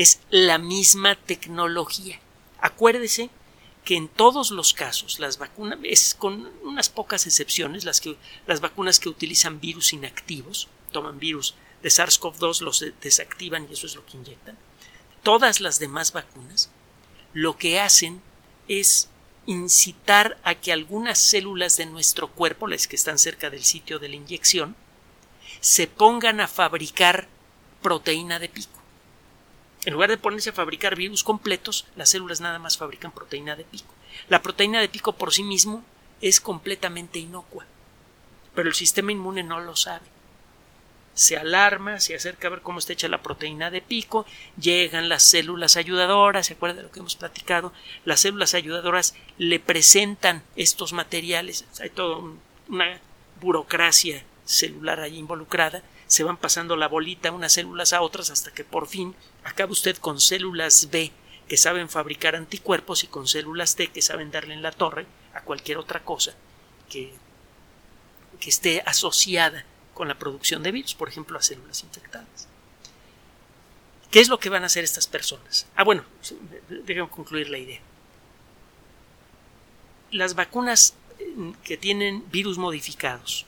es 0.00 0.18
la 0.30 0.56
misma 0.56 1.14
tecnología. 1.14 2.18
Acuérdese 2.58 3.28
que 3.84 3.96
en 3.96 4.08
todos 4.08 4.50
los 4.50 4.72
casos 4.72 5.20
las 5.20 5.36
vacunas, 5.36 5.78
es 5.82 6.14
con 6.14 6.50
unas 6.62 6.88
pocas 6.88 7.26
excepciones, 7.26 7.84
las, 7.84 8.00
que, 8.00 8.16
las 8.46 8.62
vacunas 8.62 8.98
que 8.98 9.10
utilizan 9.10 9.60
virus 9.60 9.92
inactivos, 9.92 10.68
toman 10.90 11.18
virus 11.18 11.54
de 11.82 11.90
SARS-CoV-2, 11.90 12.62
los 12.62 12.82
desactivan 13.02 13.66
y 13.68 13.74
eso 13.74 13.86
es 13.86 13.94
lo 13.94 14.06
que 14.06 14.16
inyectan. 14.16 14.56
Todas 15.22 15.60
las 15.60 15.78
demás 15.78 16.14
vacunas 16.14 16.70
lo 17.34 17.58
que 17.58 17.78
hacen 17.78 18.22
es 18.68 19.10
incitar 19.44 20.38
a 20.44 20.54
que 20.54 20.72
algunas 20.72 21.18
células 21.18 21.76
de 21.76 21.84
nuestro 21.84 22.28
cuerpo, 22.28 22.68
las 22.68 22.88
que 22.88 22.96
están 22.96 23.18
cerca 23.18 23.50
del 23.50 23.64
sitio 23.64 23.98
de 23.98 24.08
la 24.08 24.16
inyección, 24.16 24.76
se 25.60 25.86
pongan 25.88 26.40
a 26.40 26.48
fabricar 26.48 27.28
proteína 27.82 28.38
de 28.38 28.48
pico. 28.48 28.79
En 29.84 29.94
lugar 29.94 30.10
de 30.10 30.18
ponerse 30.18 30.50
a 30.50 30.54
fabricar 30.54 30.94
virus 30.94 31.24
completos, 31.24 31.86
las 31.96 32.10
células 32.10 32.40
nada 32.40 32.58
más 32.58 32.76
fabrican 32.76 33.12
proteína 33.12 33.56
de 33.56 33.64
pico. 33.64 33.94
La 34.28 34.42
proteína 34.42 34.80
de 34.80 34.88
pico 34.88 35.14
por 35.14 35.32
sí 35.32 35.42
mismo 35.42 35.82
es 36.20 36.40
completamente 36.40 37.18
inocua, 37.18 37.64
pero 38.54 38.68
el 38.68 38.74
sistema 38.74 39.12
inmune 39.12 39.42
no 39.42 39.60
lo 39.60 39.76
sabe. 39.76 40.06
Se 41.14 41.36
alarma, 41.36 41.98
se 41.98 42.14
acerca 42.14 42.48
a 42.48 42.50
ver 42.50 42.60
cómo 42.60 42.78
está 42.78 42.92
hecha 42.92 43.08
la 43.08 43.22
proteína 43.22 43.70
de 43.70 43.80
pico, 43.80 44.26
llegan 44.60 45.08
las 45.08 45.22
células 45.22 45.76
ayudadoras, 45.76 46.46
¿se 46.46 46.54
acuerda 46.54 46.76
de 46.76 46.82
lo 46.82 46.90
que 46.90 47.00
hemos 47.00 47.16
platicado? 47.16 47.72
Las 48.04 48.20
células 48.20 48.54
ayudadoras 48.54 49.14
le 49.38 49.60
presentan 49.60 50.42
estos 50.56 50.92
materiales, 50.92 51.64
hay 51.80 51.90
toda 51.90 52.22
una 52.68 53.00
burocracia 53.40 54.24
celular 54.44 55.00
ahí 55.00 55.16
involucrada, 55.16 55.82
se 56.10 56.24
van 56.24 56.36
pasando 56.36 56.74
la 56.74 56.88
bolita 56.88 57.30
unas 57.30 57.52
células 57.52 57.92
a 57.92 58.02
otras 58.02 58.30
hasta 58.30 58.50
que 58.50 58.64
por 58.64 58.88
fin 58.88 59.14
acaba 59.44 59.70
usted 59.70 59.96
con 59.96 60.20
células 60.20 60.88
B 60.90 61.12
que 61.48 61.56
saben 61.56 61.88
fabricar 61.88 62.34
anticuerpos 62.34 63.04
y 63.04 63.06
con 63.06 63.28
células 63.28 63.76
T 63.76 63.86
que 63.92 64.02
saben 64.02 64.32
darle 64.32 64.54
en 64.54 64.62
la 64.62 64.72
torre 64.72 65.06
a 65.34 65.42
cualquier 65.42 65.78
otra 65.78 66.02
cosa 66.02 66.34
que, 66.88 67.14
que 68.40 68.50
esté 68.50 68.82
asociada 68.86 69.64
con 69.94 70.08
la 70.08 70.18
producción 70.18 70.64
de 70.64 70.72
virus, 70.72 70.96
por 70.96 71.08
ejemplo, 71.08 71.38
a 71.38 71.42
células 71.42 71.84
infectadas. 71.84 72.48
¿Qué 74.10 74.18
es 74.18 74.28
lo 74.28 74.40
que 74.40 74.48
van 74.48 74.64
a 74.64 74.66
hacer 74.66 74.82
estas 74.82 75.06
personas? 75.06 75.68
Ah, 75.76 75.84
bueno, 75.84 76.02
déjenme 76.68 77.08
concluir 77.08 77.48
la 77.50 77.58
idea. 77.58 77.80
Las 80.10 80.34
vacunas 80.34 80.94
eh, 81.20 81.52
que 81.62 81.76
tienen 81.76 82.28
virus 82.32 82.58
modificados 82.58 83.46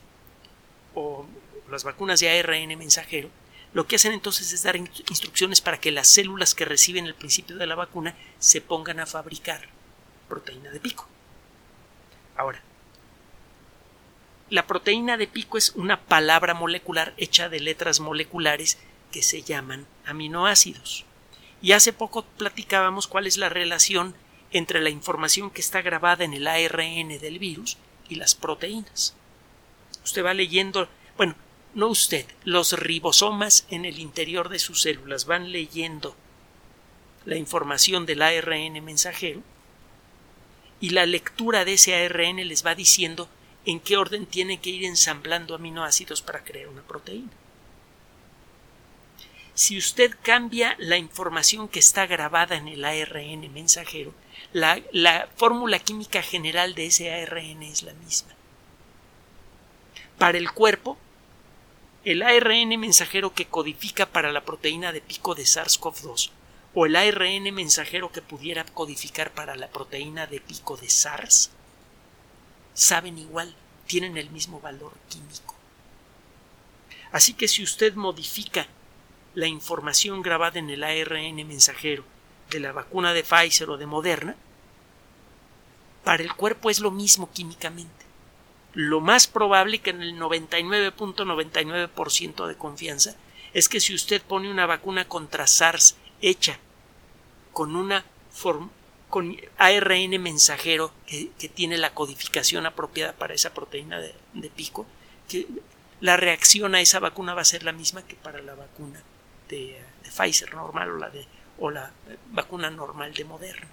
o 0.95 1.25
las 1.73 1.83
vacunas 1.83 2.19
de 2.19 2.29
ARN 2.29 2.77
mensajero, 2.77 3.29
lo 3.73 3.87
que 3.87 3.95
hacen 3.95 4.13
entonces 4.13 4.53
es 4.53 4.63
dar 4.63 4.75
instrucciones 4.75 5.59
para 5.59 5.79
que 5.79 5.91
las 5.91 6.07
células 6.07 6.53
que 6.53 6.65
reciben 6.65 7.05
el 7.05 7.15
principio 7.15 7.57
de 7.57 7.65
la 7.65 7.75
vacuna 7.75 8.15
se 8.39 8.61
pongan 8.61 8.99
a 8.99 9.05
fabricar 9.05 9.67
proteína 10.29 10.69
de 10.69 10.79
pico. 10.79 11.07
Ahora, 12.37 12.61
la 14.49 14.67
proteína 14.67 15.17
de 15.17 15.27
pico 15.27 15.57
es 15.57 15.71
una 15.71 15.99
palabra 15.99 16.53
molecular 16.53 17.13
hecha 17.17 17.49
de 17.49 17.59
letras 17.59 17.99
moleculares 17.99 18.77
que 19.11 19.23
se 19.23 19.41
llaman 19.41 19.87
aminoácidos. 20.05 21.05
Y 21.61 21.71
hace 21.71 21.93
poco 21.93 22.23
platicábamos 22.23 23.07
cuál 23.07 23.25
es 23.25 23.37
la 23.37 23.49
relación 23.49 24.15
entre 24.51 24.81
la 24.81 24.89
información 24.89 25.49
que 25.49 25.61
está 25.61 25.81
grabada 25.81 26.23
en 26.23 26.33
el 26.33 26.47
ARN 26.47 27.09
del 27.19 27.39
virus 27.39 27.77
y 28.09 28.15
las 28.15 28.35
proteínas. 28.35 29.15
Usted 30.03 30.23
va 30.23 30.33
leyendo, 30.33 30.87
bueno, 31.17 31.35
no 31.73 31.87
usted, 31.87 32.25
los 32.43 32.73
ribosomas 32.73 33.65
en 33.69 33.85
el 33.85 33.99
interior 33.99 34.49
de 34.49 34.59
sus 34.59 34.81
células 34.81 35.25
van 35.25 35.51
leyendo 35.51 36.15
la 37.25 37.35
información 37.35 38.05
del 38.05 38.21
ARN 38.21 38.83
mensajero 38.83 39.41
y 40.79 40.89
la 40.89 41.05
lectura 41.05 41.65
de 41.65 41.73
ese 41.73 41.95
ARN 41.95 42.47
les 42.47 42.65
va 42.65 42.75
diciendo 42.75 43.27
en 43.65 43.79
qué 43.79 43.97
orden 43.97 44.25
tiene 44.25 44.59
que 44.59 44.69
ir 44.69 44.83
ensamblando 44.83 45.55
aminoácidos 45.55 46.21
para 46.21 46.43
crear 46.43 46.67
una 46.67 46.81
proteína. 46.81 47.31
Si 49.55 49.77
usted 49.77 50.15
cambia 50.21 50.75
la 50.79 50.97
información 50.97 51.67
que 51.67 51.79
está 51.79 52.05
grabada 52.05 52.55
en 52.55 52.67
el 52.67 52.83
ARN 52.83 53.51
mensajero, 53.53 54.13
la, 54.51 54.81
la 54.91 55.29
fórmula 55.37 55.79
química 55.79 56.21
general 56.21 56.75
de 56.75 56.87
ese 56.87 57.13
ARN 57.13 57.63
es 57.63 57.83
la 57.83 57.93
misma. 57.93 58.33
Para 60.17 60.37
el 60.37 60.51
cuerpo, 60.51 60.97
el 62.05 62.21
ARN 62.21 62.77
mensajero 62.79 63.33
que 63.33 63.45
codifica 63.45 64.05
para 64.05 64.31
la 64.31 64.43
proteína 64.43 64.91
de 64.91 64.99
pico 64.99 65.35
de 65.35 65.43
SARS-CoV-2 65.43 66.31
o 66.73 66.85
el 66.85 66.95
ARN 66.97 67.53
mensajero 67.53 68.11
que 68.11 68.21
pudiera 68.21 68.65
codificar 68.65 69.31
para 69.31 69.55
la 69.55 69.69
proteína 69.69 70.27
de 70.27 70.41
pico 70.41 70.75
de 70.75 70.89
SARS 70.89 71.51
saben 72.73 73.17
igual, 73.17 73.55
tienen 73.87 74.17
el 74.17 74.29
mismo 74.31 74.59
valor 74.59 74.93
químico. 75.09 75.55
Así 77.11 77.33
que 77.35 77.47
si 77.47 77.63
usted 77.63 77.93
modifica 77.93 78.67
la 79.35 79.47
información 79.47 80.21
grabada 80.21 80.59
en 80.59 80.69
el 80.69 80.83
ARN 80.83 81.35
mensajero 81.47 82.03
de 82.49 82.59
la 82.59 82.71
vacuna 82.71 83.13
de 83.13 83.23
Pfizer 83.23 83.69
o 83.69 83.77
de 83.77 83.85
Moderna, 83.85 84.35
para 86.03 86.23
el 86.23 86.33
cuerpo 86.33 86.69
es 86.69 86.79
lo 86.79 86.91
mismo 86.91 87.31
químicamente. 87.31 88.02
Lo 88.73 89.01
más 89.01 89.27
probable 89.27 89.79
que 89.79 89.91
en 89.91 90.01
el 90.01 90.19
99.99% 90.19 92.47
de 92.47 92.55
confianza 92.55 93.15
es 93.53 93.69
que 93.69 93.79
si 93.79 93.93
usted 93.93 94.19
pone 94.21 94.49
una 94.49 94.65
vacuna 94.65 95.07
contra 95.07 95.45
SARS 95.45 95.95
hecha 96.21 96.57
con 97.51 97.75
una 97.75 98.03
con 99.09 99.37
ARN 99.59 100.19
mensajero 100.19 100.91
que, 101.05 101.29
tiene 101.49 101.77
la 101.77 101.93
codificación 101.93 102.65
apropiada 102.65 103.13
para 103.13 103.35
esa 103.35 103.53
proteína 103.53 103.99
de, 103.99 104.49
pico, 104.49 104.87
que 105.29 105.45
la 106.01 106.17
reacción 106.17 106.73
a 106.73 106.81
esa 106.81 106.99
vacuna 106.99 107.35
va 107.35 107.41
a 107.41 107.45
ser 107.45 107.63
la 107.63 107.73
misma 107.73 108.01
que 108.01 108.15
para 108.15 108.41
la 108.41 108.55
vacuna 108.55 109.03
de, 109.49 109.79
de 110.03 110.09
Pfizer 110.09 110.55
normal 110.55 110.89
o 110.89 110.97
la 110.97 111.11
de 111.11 111.27
o 111.59 111.69
la 111.69 111.91
vacuna 112.31 112.71
normal 112.71 113.13
de 113.13 113.23
Moderna. 113.23 113.67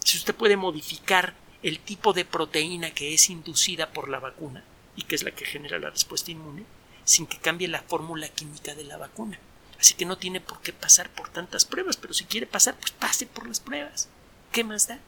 Si 0.00 0.18
usted 0.18 0.34
puede 0.34 0.56
modificar 0.56 1.34
el 1.66 1.80
tipo 1.80 2.12
de 2.12 2.24
proteína 2.24 2.92
que 2.92 3.12
es 3.12 3.28
inducida 3.28 3.90
por 3.90 4.08
la 4.08 4.20
vacuna 4.20 4.62
y 4.94 5.02
que 5.02 5.16
es 5.16 5.24
la 5.24 5.32
que 5.32 5.44
genera 5.44 5.80
la 5.80 5.90
respuesta 5.90 6.30
inmune, 6.30 6.64
sin 7.02 7.26
que 7.26 7.38
cambie 7.38 7.66
la 7.66 7.82
fórmula 7.82 8.28
química 8.28 8.76
de 8.76 8.84
la 8.84 8.96
vacuna. 8.96 9.40
Así 9.76 9.94
que 9.94 10.04
no 10.04 10.16
tiene 10.16 10.40
por 10.40 10.60
qué 10.60 10.72
pasar 10.72 11.10
por 11.10 11.28
tantas 11.28 11.64
pruebas, 11.64 11.96
pero 11.96 12.14
si 12.14 12.24
quiere 12.24 12.46
pasar, 12.46 12.76
pues 12.76 12.92
pase 12.92 13.26
por 13.26 13.48
las 13.48 13.58
pruebas. 13.58 14.08
¿Qué 14.52 14.62
más 14.62 14.86
da? 14.86 15.00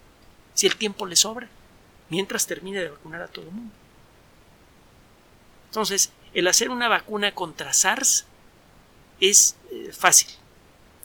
Si 0.54 0.66
el 0.66 0.74
tiempo 0.74 1.06
le 1.06 1.14
sobra, 1.14 1.48
mientras 2.08 2.48
termine 2.48 2.80
de 2.80 2.90
vacunar 2.90 3.22
a 3.22 3.28
todo 3.28 3.44
el 3.44 3.52
mundo. 3.52 3.74
Entonces, 5.66 6.10
el 6.34 6.48
hacer 6.48 6.70
una 6.70 6.88
vacuna 6.88 7.36
contra 7.36 7.72
SARS 7.72 8.26
es 9.20 9.54
eh, 9.70 9.92
fácil, 9.96 10.28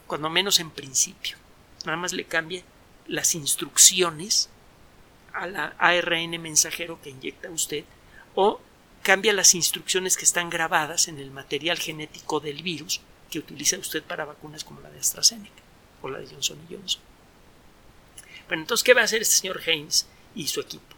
cuando 0.07 0.31
menos 0.31 0.59
en 0.59 0.71
principio. 0.71 1.37
Nada 1.85 1.97
más 1.97 2.11
le 2.11 2.25
cambia 2.25 2.63
las 3.05 3.35
instrucciones 3.35 4.49
a 5.33 5.47
la 5.47 5.75
ARN 5.77 6.41
mensajero 6.41 7.01
que 7.01 7.09
inyecta 7.09 7.49
usted 7.49 7.83
o 8.35 8.61
cambia 9.01 9.33
las 9.33 9.53
instrucciones 9.53 10.17
que 10.17 10.25
están 10.25 10.49
grabadas 10.49 11.07
en 11.07 11.19
el 11.19 11.31
material 11.31 11.77
genético 11.77 12.39
del 12.39 12.63
virus 12.63 13.01
que 13.29 13.39
utiliza 13.39 13.77
usted 13.77 14.03
para 14.03 14.25
vacunas 14.25 14.63
como 14.63 14.79
la 14.81 14.89
de 14.89 14.99
AstraZeneca 14.99 15.61
o 16.01 16.09
la 16.09 16.19
de 16.19 16.27
Johnson 16.27 16.59
Johnson. 16.69 17.01
Bueno, 18.47 18.63
entonces, 18.63 18.83
¿qué 18.83 18.93
va 18.93 19.01
a 19.01 19.05
hacer 19.05 19.21
este 19.21 19.35
señor 19.37 19.61
Haynes 19.65 20.07
y 20.35 20.47
su 20.47 20.61
equipo? 20.61 20.95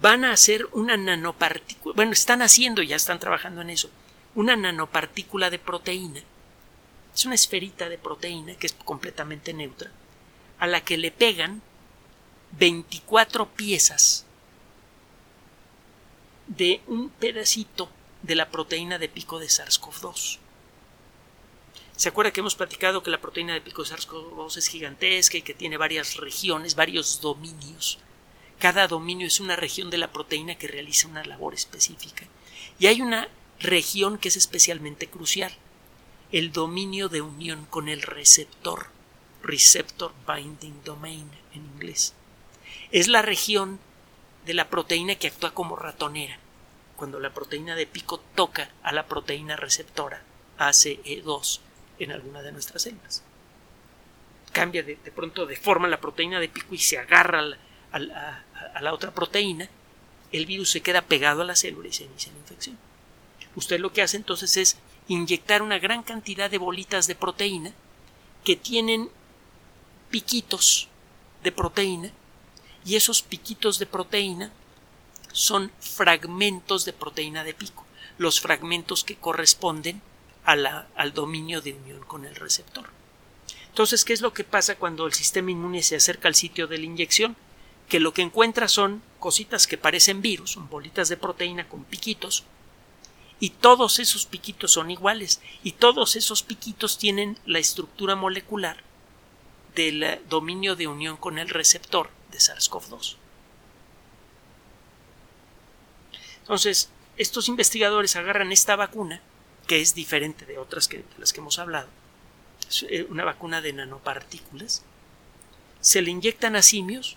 Van 0.00 0.24
a 0.24 0.32
hacer 0.32 0.66
una 0.72 0.96
nanopartícula, 0.96 1.94
bueno, 1.94 2.12
están 2.12 2.42
haciendo, 2.42 2.82
ya 2.82 2.96
están 2.96 3.18
trabajando 3.18 3.62
en 3.62 3.70
eso, 3.70 3.90
una 4.34 4.56
nanopartícula 4.56 5.50
de 5.50 5.58
proteína. 5.58 6.20
Es 7.14 7.24
una 7.24 7.34
esferita 7.34 7.88
de 7.88 7.96
proteína 7.96 8.54
que 8.56 8.66
es 8.66 8.74
completamente 8.84 9.54
neutra, 9.54 9.90
a 10.58 10.66
la 10.66 10.82
que 10.82 10.98
le 10.98 11.10
pegan 11.10 11.62
24 12.58 13.50
piezas 13.50 14.24
de 16.46 16.80
un 16.86 17.10
pedacito 17.10 17.90
de 18.22 18.34
la 18.34 18.50
proteína 18.50 18.98
de 18.98 19.10
pico 19.10 19.38
de 19.38 19.46
SARS-CoV-2. 19.46 20.38
¿Se 21.96 22.08
acuerda 22.08 22.30
que 22.30 22.40
hemos 22.40 22.54
platicado 22.54 23.02
que 23.02 23.10
la 23.10 23.20
proteína 23.20 23.52
de 23.52 23.60
pico 23.60 23.82
de 23.82 23.90
SARS-CoV-2 23.90 24.56
es 24.56 24.68
gigantesca 24.68 25.36
y 25.36 25.42
que 25.42 25.52
tiene 25.52 25.76
varias 25.76 26.16
regiones, 26.16 26.76
varios 26.76 27.20
dominios? 27.20 27.98
Cada 28.58 28.88
dominio 28.88 29.26
es 29.26 29.38
una 29.38 29.56
región 29.56 29.90
de 29.90 29.98
la 29.98 30.10
proteína 30.12 30.54
que 30.54 30.68
realiza 30.68 31.08
una 31.08 31.24
labor 31.24 31.52
específica. 31.52 32.26
Y 32.78 32.86
hay 32.86 33.02
una 33.02 33.28
región 33.60 34.16
que 34.16 34.28
es 34.28 34.36
especialmente 34.36 35.08
crucial, 35.08 35.54
el 36.32 36.52
dominio 36.52 37.10
de 37.10 37.20
unión 37.20 37.66
con 37.66 37.88
el 37.90 38.00
receptor, 38.00 38.86
receptor 39.42 40.14
binding 40.26 40.82
domain 40.84 41.30
en 41.52 41.66
inglés 41.66 42.14
es 42.90 43.08
la 43.08 43.22
región 43.22 43.78
de 44.44 44.54
la 44.54 44.68
proteína 44.68 45.16
que 45.16 45.28
actúa 45.28 45.52
como 45.52 45.76
ratonera. 45.76 46.38
Cuando 46.96 47.20
la 47.20 47.34
proteína 47.34 47.74
de 47.74 47.86
pico 47.86 48.20
toca 48.34 48.70
a 48.82 48.92
la 48.92 49.06
proteína 49.06 49.56
receptora 49.56 50.22
ACE2 50.58 51.60
en 51.98 52.12
alguna 52.12 52.42
de 52.42 52.52
nuestras 52.52 52.82
células. 52.82 53.22
Cambia 54.52 54.82
de, 54.82 54.96
pronto 55.14 55.44
de 55.44 55.56
forma 55.56 55.88
la 55.88 56.00
proteína 56.00 56.40
de 56.40 56.48
pico 56.48 56.74
y 56.74 56.78
se 56.78 56.98
agarra 56.98 57.40
a 57.92 57.98
la, 57.98 58.44
a 58.74 58.82
la 58.82 58.94
otra 58.94 59.12
proteína, 59.12 59.68
el 60.32 60.46
virus 60.46 60.70
se 60.70 60.80
queda 60.80 61.02
pegado 61.02 61.42
a 61.42 61.44
la 61.44 61.56
célula 61.56 61.88
y 61.88 61.92
se 61.92 62.04
inicia 62.04 62.32
la 62.32 62.38
infección. 62.38 62.78
Usted 63.54 63.80
lo 63.80 63.92
que 63.92 64.02
hace 64.02 64.16
entonces 64.16 64.56
es 64.56 64.78
inyectar 65.08 65.62
una 65.62 65.78
gran 65.78 66.02
cantidad 66.02 66.50
de 66.50 66.58
bolitas 66.58 67.06
de 67.06 67.14
proteína 67.14 67.72
que 68.44 68.56
tienen 68.56 69.10
piquitos 70.10 70.88
de 71.42 71.52
proteína 71.52 72.10
y 72.86 72.94
esos 72.94 73.20
piquitos 73.20 73.80
de 73.80 73.86
proteína 73.86 74.52
son 75.32 75.72
fragmentos 75.80 76.84
de 76.84 76.92
proteína 76.92 77.42
de 77.42 77.52
pico, 77.52 77.84
los 78.16 78.40
fragmentos 78.40 79.02
que 79.02 79.16
corresponden 79.16 80.00
al 80.44 81.12
dominio 81.12 81.60
de 81.60 81.74
unión 81.74 82.04
con 82.04 82.24
el 82.24 82.36
receptor. 82.36 82.88
Entonces, 83.68 84.04
¿qué 84.04 84.12
es 84.12 84.20
lo 84.20 84.32
que 84.32 84.44
pasa 84.44 84.76
cuando 84.76 85.04
el 85.04 85.12
sistema 85.12 85.50
inmune 85.50 85.82
se 85.82 85.96
acerca 85.96 86.28
al 86.28 86.36
sitio 86.36 86.68
de 86.68 86.78
la 86.78 86.84
inyección? 86.84 87.36
Que 87.88 87.98
lo 87.98 88.14
que 88.14 88.22
encuentra 88.22 88.68
son 88.68 89.02
cositas 89.18 89.66
que 89.66 89.76
parecen 89.76 90.22
virus, 90.22 90.52
son 90.52 90.70
bolitas 90.70 91.08
de 91.08 91.16
proteína 91.16 91.68
con 91.68 91.84
piquitos, 91.84 92.44
y 93.40 93.50
todos 93.50 93.98
esos 93.98 94.26
piquitos 94.26 94.70
son 94.70 94.92
iguales, 94.92 95.42
y 95.64 95.72
todos 95.72 96.14
esos 96.14 96.44
piquitos 96.44 96.98
tienen 96.98 97.36
la 97.46 97.58
estructura 97.58 98.14
molecular 98.14 98.82
del 99.74 100.20
dominio 100.28 100.76
de 100.76 100.86
unión 100.86 101.16
con 101.16 101.38
el 101.38 101.48
receptor 101.48 102.15
de 102.30 102.38
SARS-CoV-2. 102.38 103.16
Entonces, 106.40 106.90
estos 107.16 107.48
investigadores 107.48 108.14
agarran 108.16 108.52
esta 108.52 108.76
vacuna, 108.76 109.20
que 109.66 109.80
es 109.80 109.94
diferente 109.94 110.46
de 110.46 110.58
otras 110.58 110.86
que, 110.86 110.98
de 110.98 111.04
las 111.18 111.32
que 111.32 111.40
hemos 111.40 111.58
hablado, 111.58 111.88
es 112.68 112.86
eh, 112.88 113.06
una 113.10 113.24
vacuna 113.24 113.60
de 113.60 113.72
nanopartículas, 113.72 114.84
se 115.80 116.02
le 116.02 116.10
inyectan 116.10 116.56
a 116.56 116.62
simios 116.62 117.16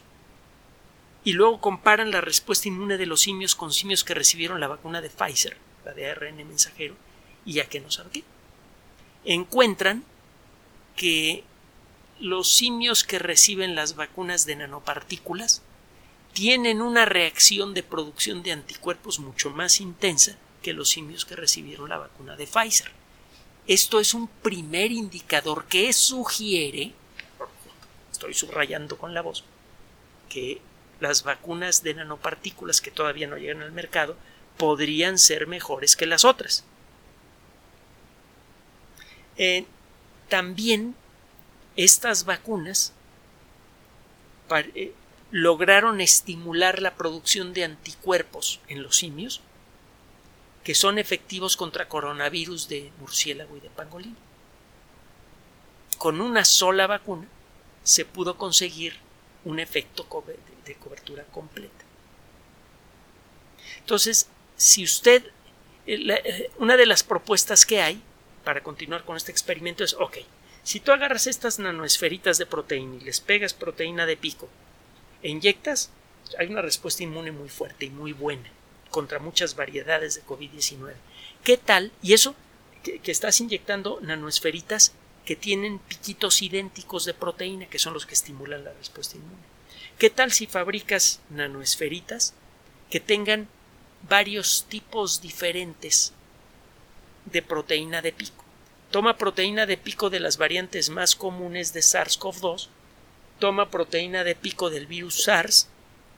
y 1.23 1.33
luego 1.33 1.59
comparan 1.61 2.11
la 2.11 2.21
respuesta 2.21 2.67
inmune 2.67 2.97
de 2.97 3.05
los 3.05 3.21
simios 3.21 3.55
con 3.55 3.73
simios 3.73 4.03
que 4.03 4.13
recibieron 4.13 4.59
la 4.59 4.67
vacuna 4.67 5.01
de 5.01 5.09
Pfizer, 5.09 5.57
la 5.85 5.93
de 5.93 6.09
ARN 6.09 6.37
mensajero, 6.37 6.95
y 7.45 7.53
ya 7.53 7.65
que 7.65 7.79
no 7.79 7.91
saben 7.91 8.11
qué. 8.11 8.23
Encuentran 9.25 10.03
que 10.95 11.43
los 12.19 12.53
simios 12.53 13.03
que 13.03 13.19
reciben 13.19 13.75
las 13.75 13.95
vacunas 13.95 14.45
de 14.45 14.57
nanopartículas 14.57 15.61
tienen 16.33 16.81
una 16.81 17.05
reacción 17.05 17.73
de 17.73 17.83
producción 17.83 18.43
de 18.43 18.51
anticuerpos 18.51 19.19
mucho 19.19 19.49
más 19.49 19.79
intensa 19.79 20.37
que 20.61 20.73
los 20.73 20.89
simios 20.89 21.25
que 21.25 21.35
recibieron 21.35 21.89
la 21.89 21.97
vacuna 21.97 22.35
de 22.35 22.45
Pfizer. 22.45 22.91
Esto 23.67 23.99
es 23.99 24.13
un 24.13 24.27
primer 24.27 24.91
indicador 24.91 25.65
que 25.65 25.93
sugiere, 25.93 26.93
estoy 28.11 28.33
subrayando 28.33 28.97
con 28.97 29.13
la 29.13 29.21
voz, 29.21 29.43
que 30.27 30.61
las 30.99 31.23
vacunas 31.23 31.83
de 31.83 31.93
nanopartículas 31.93 32.81
que 32.81 32.91
todavía 32.91 33.27
no 33.27 33.37
llegan 33.37 33.61
al 33.61 33.71
mercado 33.71 34.17
podrían 34.57 35.17
ser 35.17 35.47
mejores 35.47 35.95
que 35.95 36.05
las 36.05 36.25
otras. 36.25 36.65
Eh, 39.37 39.65
también 40.27 40.95
estas 41.83 42.25
vacunas 42.25 42.91
eh, 44.75 44.93
lograron 45.31 46.01
estimular 46.01 46.81
la 46.81 46.95
producción 46.95 47.53
de 47.53 47.63
anticuerpos 47.63 48.59
en 48.67 48.83
los 48.83 48.97
simios 48.97 49.41
que 50.63 50.75
son 50.75 50.99
efectivos 50.99 51.55
contra 51.55 51.87
coronavirus 51.87 52.67
de 52.67 52.91
murciélago 52.99 53.55
y 53.55 53.61
de 53.61 53.69
pangolín. 53.69 54.17
Con 55.97 56.19
una 56.19 56.43
sola 56.43 56.85
vacuna 56.85 57.27
se 57.83 58.03
pudo 58.03 58.37
conseguir 58.37 58.97
un 59.45 59.59
efecto 59.59 60.05
de 60.65 60.75
cobertura 60.75 61.23
completa. 61.31 61.85
Entonces, 63.79 64.27
si 64.57 64.83
usted, 64.83 65.23
eh, 65.87 66.21
eh, 66.25 66.51
una 66.57 66.75
de 66.75 66.85
las 66.85 67.03
propuestas 67.03 67.65
que 67.65 67.81
hay 67.81 68.01
para 68.43 68.61
continuar 68.61 69.05
con 69.05 69.15
este 69.15 69.31
experimento 69.31 69.85
es, 69.85 69.93
ok, 69.93 70.17
si 70.63 70.79
tú 70.79 70.91
agarras 70.91 71.27
estas 71.27 71.59
nanoesferitas 71.59 72.37
de 72.37 72.45
proteína 72.45 72.95
y 72.95 73.01
les 73.01 73.21
pegas 73.21 73.53
proteína 73.53 74.05
de 74.05 74.17
pico 74.17 74.49
e 75.23 75.29
inyectas, 75.29 75.91
hay 76.37 76.47
una 76.47 76.61
respuesta 76.61 77.03
inmune 77.03 77.31
muy 77.31 77.49
fuerte 77.49 77.85
y 77.85 77.89
muy 77.89 78.13
buena 78.13 78.49
contra 78.89 79.19
muchas 79.19 79.55
variedades 79.55 80.15
de 80.15 80.23
COVID-19. 80.23 80.93
¿Qué 81.43 81.57
tal? 81.57 81.91
Y 82.01 82.13
eso, 82.13 82.35
que, 82.83 82.99
que, 82.99 83.11
estás 83.11 83.39
inyectando 83.39 83.99
nanoesferitas 84.01 84.93
que 85.25 85.35
tienen 85.35 85.79
piquitos 85.79 86.41
idénticos 86.41 87.05
de 87.05 87.13
proteína, 87.13 87.67
que 87.67 87.79
son 87.79 87.93
los 87.93 88.05
que 88.05 88.13
estimulan 88.13 88.63
la 88.63 88.73
respuesta 88.73 89.17
inmune. 89.17 89.43
¿Qué 89.97 90.09
tal 90.09 90.31
si 90.31 90.47
fabricas 90.47 91.19
nanoesferitas 91.29 92.33
que 92.89 92.99
tengan 92.99 93.47
varios 94.07 94.65
tipos 94.69 95.21
diferentes 95.21 96.13
de 97.25 97.41
proteína 97.41 98.01
de 98.01 98.13
pico? 98.13 98.43
Toma 98.91 99.17
proteína 99.17 99.65
de 99.65 99.77
pico 99.77 100.09
de 100.09 100.19
las 100.19 100.37
variantes 100.37 100.89
más 100.89 101.15
comunes 101.15 101.73
de 101.73 101.81
SARS-CoV-2, 101.81 102.69
toma 103.39 103.69
proteína 103.69 104.23
de 104.23 104.35
pico 104.35 104.69
del 104.69 104.87
virus 104.87 105.23
SARS 105.23 105.69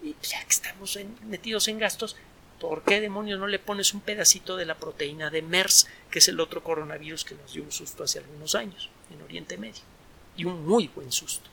Y 0.03 0.15
ya 0.23 0.43
que 0.43 0.49
estamos 0.49 0.97
metidos 1.25 1.67
en 1.67 1.79
gastos, 1.79 2.15
¿por 2.59 2.83
qué 2.83 3.01
demonios 3.01 3.39
no 3.39 3.47
le 3.47 3.59
pones 3.59 3.93
un 3.93 4.01
pedacito 4.01 4.55
de 4.57 4.65
la 4.65 4.75
proteína 4.75 5.29
de 5.29 5.41
MERS, 5.41 5.87
que 6.09 6.19
es 6.19 6.27
el 6.27 6.39
otro 6.39 6.63
coronavirus 6.63 7.23
que 7.23 7.35
nos 7.35 7.53
dio 7.53 7.63
un 7.63 7.71
susto 7.71 8.03
hace 8.03 8.19
algunos 8.19 8.55
años 8.55 8.89
en 9.11 9.21
Oriente 9.21 9.57
Medio? 9.57 9.81
Y 10.37 10.45
un 10.45 10.65
muy 10.65 10.87
buen 10.87 11.11
susto. 11.11 11.49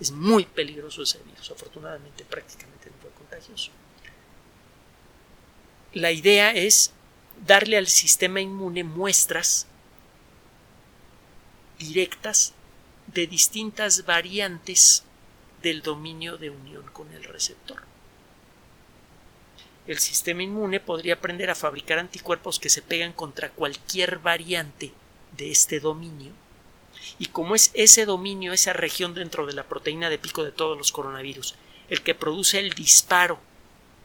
Es, 0.00 0.12
muy 0.12 0.46
peligroso 0.46 1.02
ese 1.02 1.18
virus. 1.18 1.50
Afortunadamente, 1.50 2.24
prácticamente 2.24 2.88
no 2.88 2.96
fue 3.02 3.10
contagioso. 3.10 3.70
La 5.92 6.10
idea 6.10 6.52
es 6.52 6.92
darle 7.46 7.76
al 7.76 7.86
sistema 7.86 8.40
inmune 8.40 8.82
muestras 8.82 9.66
directas 11.80 12.52
de 13.06 13.26
distintas 13.26 14.04
variantes 14.04 15.02
del 15.62 15.82
dominio 15.82 16.36
de 16.36 16.50
unión 16.50 16.84
con 16.92 17.10
el 17.12 17.24
receptor. 17.24 17.82
El 19.86 19.98
sistema 19.98 20.42
inmune 20.42 20.78
podría 20.78 21.14
aprender 21.14 21.50
a 21.50 21.54
fabricar 21.54 21.98
anticuerpos 21.98 22.60
que 22.60 22.68
se 22.68 22.82
pegan 22.82 23.12
contra 23.12 23.50
cualquier 23.50 24.18
variante 24.18 24.92
de 25.36 25.50
este 25.50 25.80
dominio. 25.80 26.32
Y 27.18 27.26
como 27.26 27.54
es 27.54 27.70
ese 27.74 28.04
dominio, 28.04 28.52
esa 28.52 28.74
región 28.74 29.14
dentro 29.14 29.46
de 29.46 29.54
la 29.54 29.64
proteína 29.64 30.10
de 30.10 30.18
pico 30.18 30.44
de 30.44 30.52
todos 30.52 30.76
los 30.76 30.92
coronavirus, 30.92 31.56
el 31.88 32.02
que 32.02 32.14
produce 32.14 32.58
el 32.58 32.70
disparo 32.70 33.40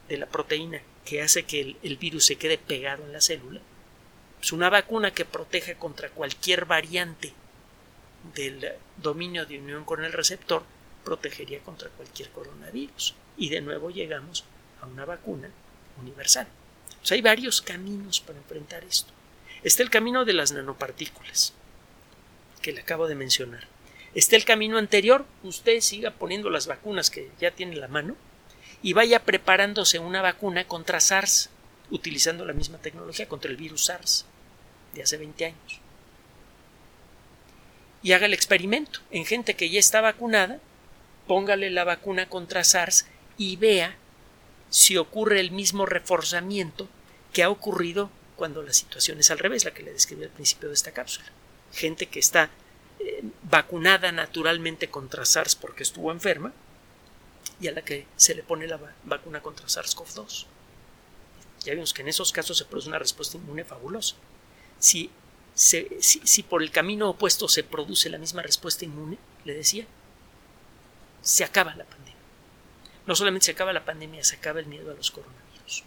de 0.07 0.17
la 0.17 0.27
proteína 0.27 0.81
que 1.03 1.21
hace 1.21 1.43
que 1.43 1.75
el, 1.83 1.97
virus 1.97 2.25
se 2.25 2.37
quede 2.37 2.57
pegado 2.57 3.03
en 3.03 3.11
la 3.13 3.21
célula, 3.21 3.61
es 4.41 4.53
una 4.53 4.69
vacuna 4.69 5.11
que 5.11 5.25
protege 5.25 5.75
contra 5.75 6.09
cualquier 6.09 6.65
variante 6.65 7.33
del 8.33 8.73
dominio 8.97 9.45
de 9.45 9.59
unión 9.59 9.83
con 9.85 10.03
el 10.03 10.13
receptor 10.13 10.63
protegería 11.03 11.59
contra 11.59 11.89
cualquier 11.89 12.29
coronavirus. 12.31 13.15
Y 13.37 13.49
de 13.49 13.61
nuevo 13.61 13.89
llegamos 13.89 14.43
a 14.81 14.87
una 14.87 15.05
vacuna 15.05 15.49
universal. 16.01 16.47
hay 17.09 17.21
varios 17.21 17.61
caminos 17.61 18.19
para 18.19 18.39
enfrentar 18.39 18.83
esto. 18.83 19.13
Está 19.63 19.83
el 19.83 19.89
camino 19.89 20.25
de 20.25 20.33
las 20.33 20.51
nanopartículas, 20.51 21.53
que 22.61 22.73
le 22.73 22.81
acabo 22.81 23.07
de 23.07 23.15
mencionar. 23.15 23.67
Está 24.13 24.35
el 24.35 24.45
camino 24.45 24.77
anterior, 24.77 25.25
usted 25.43 25.79
siga 25.81 26.11
poniendo 26.11 26.49
las 26.49 26.67
vacunas 26.67 27.09
que 27.09 27.29
ya 27.39 27.51
tiene 27.51 27.73
en 27.73 27.81
la 27.81 27.87
mano 27.87 28.15
y 28.81 28.93
vaya 28.93 29.23
preparándose 29.23 29.99
una 29.99 30.21
vacuna 30.21 30.65
contra 30.67 30.99
SARS, 30.99 31.49
utilizando 31.89 32.45
la 32.45 32.53
misma 32.53 32.77
tecnología 32.77 33.27
contra 33.27 33.51
el 33.51 33.57
virus 33.57 33.85
SARS 33.85 34.25
de 34.93 35.03
hace 35.03 35.17
20 35.17 35.45
años 35.45 35.84
y 38.05 38.13
haga 38.13 38.27
el 38.27 38.35
experimento 38.35 38.99
en 39.09 39.25
gente 39.25 39.55
que 39.55 39.71
ya 39.71 39.79
está 39.79 39.99
vacunada, 39.99 40.59
póngale 41.25 41.71
la 41.71 41.85
vacuna 41.85 42.29
contra 42.29 42.63
SARS 42.63 43.07
y 43.35 43.55
vea 43.55 43.97
si 44.69 44.95
ocurre 44.95 45.39
el 45.39 45.49
mismo 45.49 45.87
reforzamiento 45.87 46.87
que 47.33 47.41
ha 47.41 47.49
ocurrido 47.49 48.11
cuando 48.35 48.61
la 48.61 48.73
situación 48.73 49.19
es 49.19 49.31
al 49.31 49.39
revés, 49.39 49.65
la 49.65 49.71
que 49.71 49.81
le 49.81 49.91
describí 49.91 50.23
al 50.23 50.29
principio 50.29 50.67
de 50.67 50.75
esta 50.75 50.91
cápsula. 50.91 51.25
Gente 51.73 52.05
que 52.05 52.19
está 52.19 52.51
eh, 52.99 53.23
vacunada 53.41 54.11
naturalmente 54.11 54.87
contra 54.87 55.25
SARS 55.25 55.55
porque 55.55 55.81
estuvo 55.81 56.11
enferma 56.11 56.53
y 57.59 57.69
a 57.69 57.71
la 57.71 57.81
que 57.81 58.05
se 58.17 58.35
le 58.35 58.43
pone 58.43 58.67
la 58.67 58.79
vacuna 59.03 59.41
contra 59.41 59.65
SARS-CoV-2. 59.65 60.45
Ya 61.63 61.73
vimos 61.73 61.91
que 61.91 62.03
en 62.03 62.09
esos 62.09 62.31
casos 62.31 62.55
se 62.55 62.65
produce 62.65 62.87
una 62.87 62.99
respuesta 62.99 63.37
inmune 63.37 63.63
fabulosa. 63.63 64.15
Si, 65.55 66.43
por 66.43 66.61
el 66.61 66.69
camino 66.69 67.09
opuesto 67.09 67.47
se 67.47 67.63
produce 67.63 68.09
la 68.09 68.17
misma 68.17 68.41
respuesta 68.41 68.85
inmune, 68.85 69.17
le 69.45 69.53
decía, 69.53 69.85
se 71.21 71.43
acaba 71.43 71.73
la 71.75 71.85
pandemia. 71.85 72.13
No 73.07 73.15
solamente 73.15 73.45
se 73.45 73.51
acaba 73.51 73.71
la 73.71 73.85
pandemia, 73.85 74.23
se 74.23 74.35
acaba 74.35 74.59
el 74.59 74.65
miedo 74.65 74.91
a 74.91 74.95
los 74.95 75.11
coronavirus, 75.11 75.83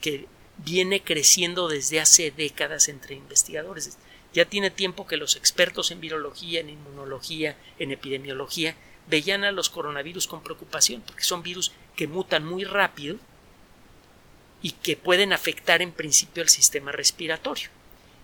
que 0.00 0.26
viene 0.58 1.02
creciendo 1.02 1.68
desde 1.68 2.00
hace 2.00 2.30
décadas 2.30 2.88
entre 2.88 3.14
investigadores. 3.14 3.98
Ya 4.32 4.46
tiene 4.46 4.70
tiempo 4.70 5.06
que 5.06 5.18
los 5.18 5.36
expertos 5.36 5.90
en 5.90 6.00
virología, 6.00 6.60
en 6.60 6.70
inmunología, 6.70 7.56
en 7.78 7.92
epidemiología, 7.92 8.74
veían 9.08 9.44
a 9.44 9.52
los 9.52 9.68
coronavirus 9.68 10.26
con 10.26 10.42
preocupación, 10.42 11.02
porque 11.02 11.24
son 11.24 11.42
virus 11.42 11.72
que 11.94 12.06
mutan 12.06 12.44
muy 12.44 12.64
rápido 12.64 13.16
y 14.62 14.72
que 14.72 14.96
pueden 14.96 15.32
afectar 15.32 15.82
en 15.82 15.92
principio 15.92 16.42
el 16.42 16.48
sistema 16.48 16.90
respiratorio 16.90 17.68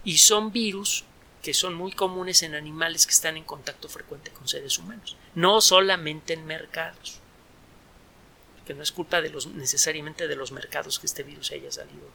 y 0.04 0.18
son 0.18 0.52
virus 0.52 1.04
que 1.42 1.54
son 1.54 1.74
muy 1.74 1.92
comunes 1.92 2.42
en 2.42 2.54
animales 2.54 3.06
que 3.06 3.12
están 3.12 3.36
en 3.36 3.44
contacto 3.44 3.88
frecuente 3.88 4.30
con 4.30 4.46
seres 4.46 4.78
humanos, 4.78 5.16
no 5.34 5.60
solamente 5.60 6.34
en 6.34 6.46
mercados, 6.46 7.18
que 8.64 8.74
no 8.74 8.82
es 8.82 8.92
culpa 8.92 9.20
de 9.20 9.30
los 9.30 9.46
necesariamente 9.48 10.28
de 10.28 10.36
los 10.36 10.52
mercados 10.52 10.98
que 10.98 11.06
este 11.06 11.24
virus 11.24 11.50
haya 11.50 11.70
salido 11.70 12.08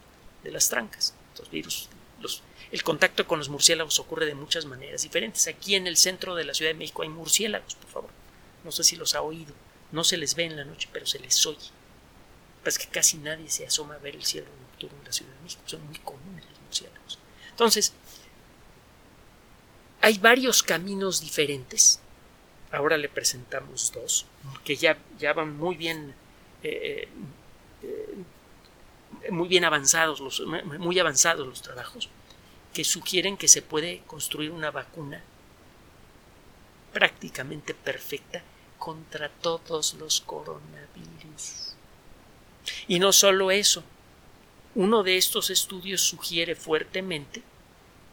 de 0.44 0.52
las 0.52 0.70
trancas. 0.70 1.14
Los 1.38 1.52
virus, 1.52 1.90
los, 2.22 2.42
el 2.72 2.84
contacto 2.84 3.28
con 3.28 3.40
los 3.40 3.50
murciélagos 3.50 4.00
ocurre 4.00 4.26
de 4.26 4.34
muchas 4.34 4.66
maneras 4.66 5.02
diferentes. 5.02 5.48
Aquí 5.48 5.76
en 5.76 5.88
el 5.88 5.98
centro 5.98 6.36
de 6.36 6.46
la 6.46 6.54
Ciudad 6.54 6.72
de 6.72 6.78
México 6.78 7.04
hay 7.04 7.10
murciélagos, 7.10 7.76
por 7.76 7.90
favor. 7.90 8.10
No 8.64 8.72
sé 8.72 8.84
si 8.84 8.96
los 8.96 9.14
ha 9.14 9.22
oído. 9.22 9.54
No 9.92 10.04
se 10.04 10.18
les 10.18 10.36
ve 10.36 10.46
en 10.46 10.56
la 10.56 10.66
noche, 10.66 10.90
pero 10.92 11.06
se 11.06 11.20
les 11.20 11.46
oye. 11.46 11.70
Es 12.66 12.78
que 12.78 12.88
casi 12.88 13.18
nadie 13.18 13.50
se 13.50 13.66
asoma 13.66 13.96
a 13.96 14.00
ver 14.00 14.16
el 14.16 14.26
cielo 14.26 14.48
nocturno 14.62 14.98
en 15.00 15.06
la 15.06 15.14
Ciudad 15.14 15.34
de 15.34 15.42
México. 15.42 15.62
Son 15.66 15.86
muy 15.86 15.98
comunes 16.00 16.46
los 16.50 16.60
murciélagos. 16.62 17.20
Entonces, 17.58 17.92
hay 20.00 20.20
varios 20.20 20.62
caminos 20.62 21.22
diferentes. 21.22 22.00
Ahora 22.72 22.98
le 22.98 23.10
presentamos 23.10 23.92
dos, 23.92 24.28
que 24.64 24.76
ya, 24.76 24.96
ya 25.18 25.34
van 25.34 25.58
muy 25.58 25.76
bien, 25.76 26.14
eh, 26.62 27.08
eh, 27.82 29.32
muy 29.32 29.48
bien 29.48 29.66
avanzados, 29.66 30.20
los, 30.20 30.40
muy 30.46 31.00
avanzados 31.00 31.48
los 31.48 31.64
trabajos, 31.64 32.10
que 32.76 32.84
sugieren 32.84 33.38
que 33.38 33.48
se 33.48 33.64
puede 33.64 34.04
construir 34.06 34.52
una 34.52 34.70
vacuna 34.70 35.24
prácticamente 36.94 37.74
perfecta 37.74 38.44
contra 38.78 39.30
todos 39.30 39.96
los 39.96 40.22
coronavirus. 40.22 41.74
Y 42.88 43.00
no 43.00 43.12
solo 43.12 43.50
eso, 43.50 43.84
uno 44.78 45.02
de 45.02 45.18
estos 45.18 45.50
estudios 45.50 46.02
sugiere 46.02 46.54
fuertemente 46.54 47.42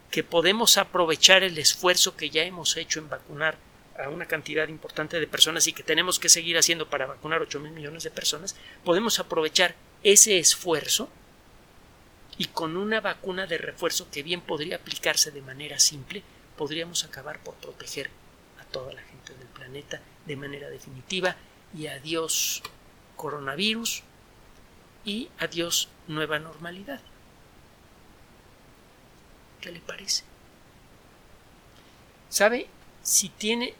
que 0.09 0.23
podemos 0.23 0.79
aprovechar 0.79 1.43
el 1.43 1.59
esfuerzo 1.59 2.17
que 2.17 2.31
ya 2.31 2.41
hemos 2.41 2.75
hecho 2.75 2.97
en 2.97 3.07
vacunar 3.07 3.55
a 4.03 4.09
una 4.09 4.25
cantidad 4.25 4.67
importante 4.67 5.19
de 5.19 5.27
personas 5.27 5.67
y 5.67 5.73
que 5.73 5.83
tenemos 5.83 6.17
que 6.17 6.27
seguir 6.27 6.57
haciendo 6.57 6.89
para 6.89 7.05
vacunar 7.05 7.43
8 7.43 7.59
mil 7.59 7.71
millones 7.71 8.01
de 8.01 8.09
personas, 8.09 8.55
podemos 8.83 9.19
aprovechar 9.19 9.75
ese 10.01 10.39
esfuerzo 10.39 11.07
y 12.39 12.45
con 12.45 12.77
una 12.77 12.99
vacuna 12.99 13.45
de 13.45 13.59
refuerzo 13.59 14.09
que 14.09 14.23
bien 14.23 14.41
podría 14.41 14.77
aplicarse 14.77 15.29
de 15.29 15.43
manera 15.43 15.77
simple, 15.77 16.23
podríamos 16.57 17.03
acabar 17.03 17.43
por 17.43 17.53
proteger 17.55 18.09
a 18.59 18.65
toda 18.65 18.91
la 18.91 19.03
gente 19.03 19.35
del 19.35 19.47
planeta 19.49 20.01
de 20.25 20.35
manera 20.35 20.71
definitiva. 20.71 21.35
Y 21.77 21.87
adiós 21.87 22.63
coronavirus 23.17 24.01
y 25.05 25.29
adiós 25.37 25.89
nueva 26.07 26.39
normalidad. 26.39 27.01
¿Qué 29.61 29.71
le 29.71 29.79
parece? 29.79 30.23
¿Sabe? 32.29 32.67
Si 33.01 33.29
tiene... 33.29 33.73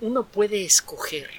Uno 0.00 0.24
puede 0.24 0.64
escoger. 0.64 1.30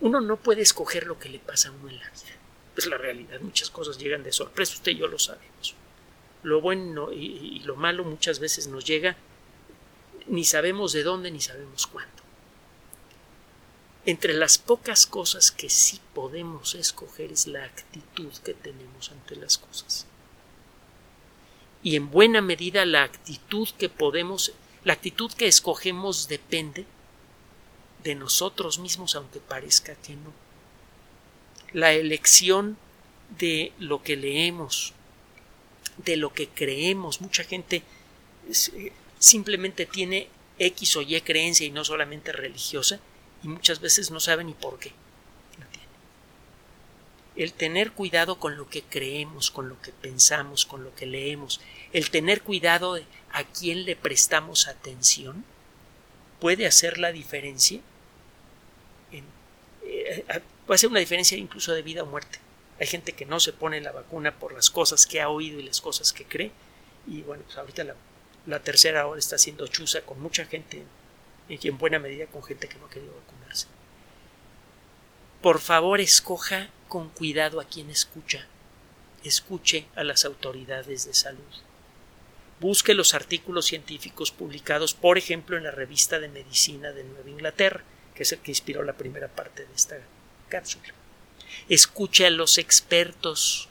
Uno 0.00 0.20
no 0.20 0.36
puede 0.36 0.62
escoger 0.62 1.06
lo 1.06 1.18
que 1.18 1.28
le 1.28 1.38
pasa 1.38 1.68
a 1.68 1.72
uno 1.72 1.88
en 1.88 1.98
la 1.98 2.10
vida. 2.10 2.36
Es 2.76 2.86
la 2.86 2.98
realidad. 2.98 3.40
Muchas 3.40 3.70
cosas 3.70 3.98
llegan 3.98 4.22
de 4.22 4.32
sorpresa. 4.32 4.74
Usted 4.74 4.92
y 4.92 4.98
yo 4.98 5.06
lo 5.06 5.18
sabemos. 5.18 5.74
Lo 6.42 6.60
bueno 6.60 7.12
y, 7.12 7.26
y 7.26 7.60
lo 7.60 7.76
malo 7.76 8.02
muchas 8.02 8.40
veces 8.40 8.66
nos 8.66 8.84
llega 8.84 9.16
ni 10.26 10.44
sabemos 10.44 10.92
de 10.92 11.02
dónde 11.02 11.30
ni 11.30 11.40
sabemos 11.40 11.86
cuándo 11.86 12.21
entre 14.04 14.34
las 14.34 14.58
pocas 14.58 15.06
cosas 15.06 15.52
que 15.52 15.70
sí 15.70 16.00
podemos 16.14 16.74
escoger 16.74 17.30
es 17.32 17.46
la 17.46 17.64
actitud 17.64 18.32
que 18.44 18.54
tenemos 18.54 19.10
ante 19.12 19.36
las 19.36 19.58
cosas. 19.58 20.06
Y 21.84 21.96
en 21.96 22.10
buena 22.10 22.40
medida 22.40 22.84
la 22.84 23.04
actitud 23.04 23.68
que 23.78 23.88
podemos, 23.88 24.52
la 24.84 24.94
actitud 24.94 25.32
que 25.32 25.46
escogemos 25.46 26.28
depende 26.28 26.84
de 28.02 28.14
nosotros 28.16 28.78
mismos, 28.78 29.14
aunque 29.14 29.38
parezca 29.38 29.94
que 29.94 30.14
no. 30.14 30.32
La 31.72 31.92
elección 31.92 32.76
de 33.38 33.72
lo 33.78 34.02
que 34.02 34.16
leemos, 34.16 34.94
de 35.98 36.16
lo 36.16 36.32
que 36.32 36.48
creemos, 36.48 37.20
mucha 37.20 37.44
gente 37.44 37.82
eh, 38.48 38.92
simplemente 39.18 39.86
tiene 39.86 40.28
X 40.58 40.96
o 40.96 41.02
Y 41.02 41.20
creencia 41.20 41.66
y 41.66 41.70
no 41.70 41.84
solamente 41.84 42.32
religiosa, 42.32 43.00
y 43.42 43.48
muchas 43.48 43.80
veces 43.80 44.10
no 44.10 44.20
sabe 44.20 44.44
ni 44.44 44.54
por 44.54 44.78
qué 44.78 44.92
El 47.34 47.52
tener 47.54 47.92
cuidado 47.92 48.38
con 48.38 48.56
lo 48.56 48.68
que 48.68 48.82
creemos, 48.82 49.50
con 49.50 49.68
lo 49.68 49.80
que 49.80 49.92
pensamos, 49.92 50.66
con 50.66 50.84
lo 50.84 50.94
que 50.94 51.06
leemos, 51.06 51.60
el 51.92 52.10
tener 52.10 52.42
cuidado 52.42 52.94
de 52.94 53.04
a 53.32 53.44
quién 53.44 53.84
le 53.84 53.96
prestamos 53.96 54.68
atención, 54.68 55.44
puede 56.40 56.66
hacer 56.66 56.98
la 56.98 57.10
diferencia 57.10 57.80
eh, 59.84 60.24
puede 60.66 60.78
ser 60.78 60.90
una 60.90 61.00
diferencia 61.00 61.36
incluso 61.36 61.72
de 61.72 61.82
vida 61.82 62.02
o 62.02 62.06
muerte. 62.06 62.38
Hay 62.80 62.86
gente 62.86 63.12
que 63.12 63.26
no 63.26 63.40
se 63.40 63.52
pone 63.52 63.80
la 63.80 63.92
vacuna 63.92 64.34
por 64.38 64.52
las 64.52 64.70
cosas 64.70 65.06
que 65.06 65.20
ha 65.20 65.28
oído 65.28 65.60
y 65.60 65.62
las 65.62 65.80
cosas 65.80 66.12
que 66.12 66.24
cree. 66.24 66.50
Y 67.06 67.22
bueno, 67.22 67.42
pues 67.44 67.56
ahorita 67.58 67.84
la, 68.46 68.60
tercera 68.60 69.06
hora 69.06 69.18
está 69.18 69.38
siendo 69.38 69.66
chusa 69.66 70.02
con 70.02 70.20
mucha 70.20 70.46
gente 70.46 70.82
y 71.48 71.68
en 71.68 71.78
buena 71.78 71.98
medida 71.98 72.26
con 72.26 72.42
gente 72.42 72.68
que 72.68 72.78
no 72.78 72.86
ha 72.86 72.90
querido 72.90 73.14
vacunarse. 73.14 73.66
Por 75.40 75.60
favor, 75.60 76.00
escoja 76.00 76.70
con 76.88 77.08
cuidado 77.08 77.60
a 77.60 77.64
quien 77.64 77.90
escucha. 77.90 78.46
Escuche 79.24 79.86
a 79.96 80.04
las 80.04 80.24
autoridades 80.24 81.04
de 81.04 81.14
salud. 81.14 81.40
Busque 82.60 82.94
los 82.94 83.14
artículos 83.14 83.66
científicos 83.66 84.30
publicados, 84.30 84.94
por 84.94 85.18
ejemplo, 85.18 85.56
en 85.56 85.64
la 85.64 85.72
revista 85.72 86.20
de 86.20 86.28
medicina 86.28 86.92
de 86.92 87.02
Nueva 87.04 87.28
Inglaterra, 87.28 87.82
que 88.14 88.22
es 88.22 88.32
el 88.32 88.38
que 88.38 88.52
inspiró 88.52 88.82
la 88.84 88.92
primera 88.92 89.28
parte 89.28 89.66
de 89.66 89.74
esta 89.74 89.98
cápsula. 90.48 90.94
Escuche 91.68 92.26
a 92.26 92.30
los 92.30 92.58
expertos. 92.58 93.68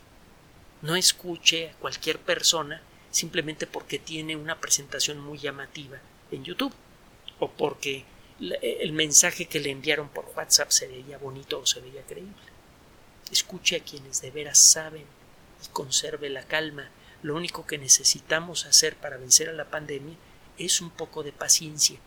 No 0.81 0.95
escuche 0.95 1.69
a 1.69 1.73
cualquier 1.73 2.19
persona 2.19 2.81
simplemente 3.12 3.67
porque 3.67 3.99
tiene 3.99 4.36
una 4.36 4.60
presentación 4.60 5.19
muy 5.19 5.38
llamativa 5.38 5.99
en 6.31 6.43
YouTube 6.43 6.73
o 7.41 7.49
porque 7.49 8.06
el 8.39 8.93
mensaje 8.93 9.45
que 9.45 9.60
le 9.60 9.71
enviaron 9.71 10.10
por 10.10 10.32
WhatsApp 10.36 10.69
se 10.69 10.88
veía 10.88 11.17
bonito 11.17 11.60
o 11.60 11.65
se 11.65 11.82
veía 11.82 12.04
creíble. 12.04 12.34
Escuche 13.32 13.77
a 13.77 13.84
quienes 13.84 14.21
de 14.21 14.30
veras 14.30 14.60
saben 14.60 15.06
y 15.63 15.67
conserve 15.73 16.30
la 16.30 16.43
calma. 16.43 16.89
Lo 17.23 17.36
único 17.36 17.65
que 17.65 17.77
necesitamos 17.77 18.65
hacer 18.65 18.95
para 18.95 19.17
vencer 19.17 19.49
a 19.49 19.54
la 19.54 19.65
pandemia 19.65 20.15
es 20.58 20.82
un 20.82 20.91
poco 20.91 21.23
de 21.23 21.32
paciencia 21.32 21.97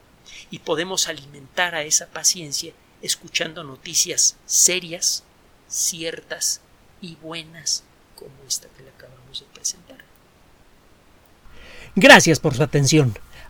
y 0.51 0.61
podemos 0.61 1.09
alimentar 1.09 1.75
a 1.75 1.83
esa 1.83 2.07
paciencia 2.07 2.73
escuchando 3.03 3.64
noticias 3.64 4.37
serias, 4.47 5.25
ciertas 5.68 6.61
y 7.01 7.16
buenas 7.16 7.83
como 8.16 8.35
esta 8.47 8.68
que 8.68 8.85
le 8.85 8.90
acabamos 8.90 9.40
de 9.40 9.47
presentar. 9.47 9.99
Gracias 11.97 12.38
por 12.40 12.55
su 12.55 12.62
atención. 12.62 13.16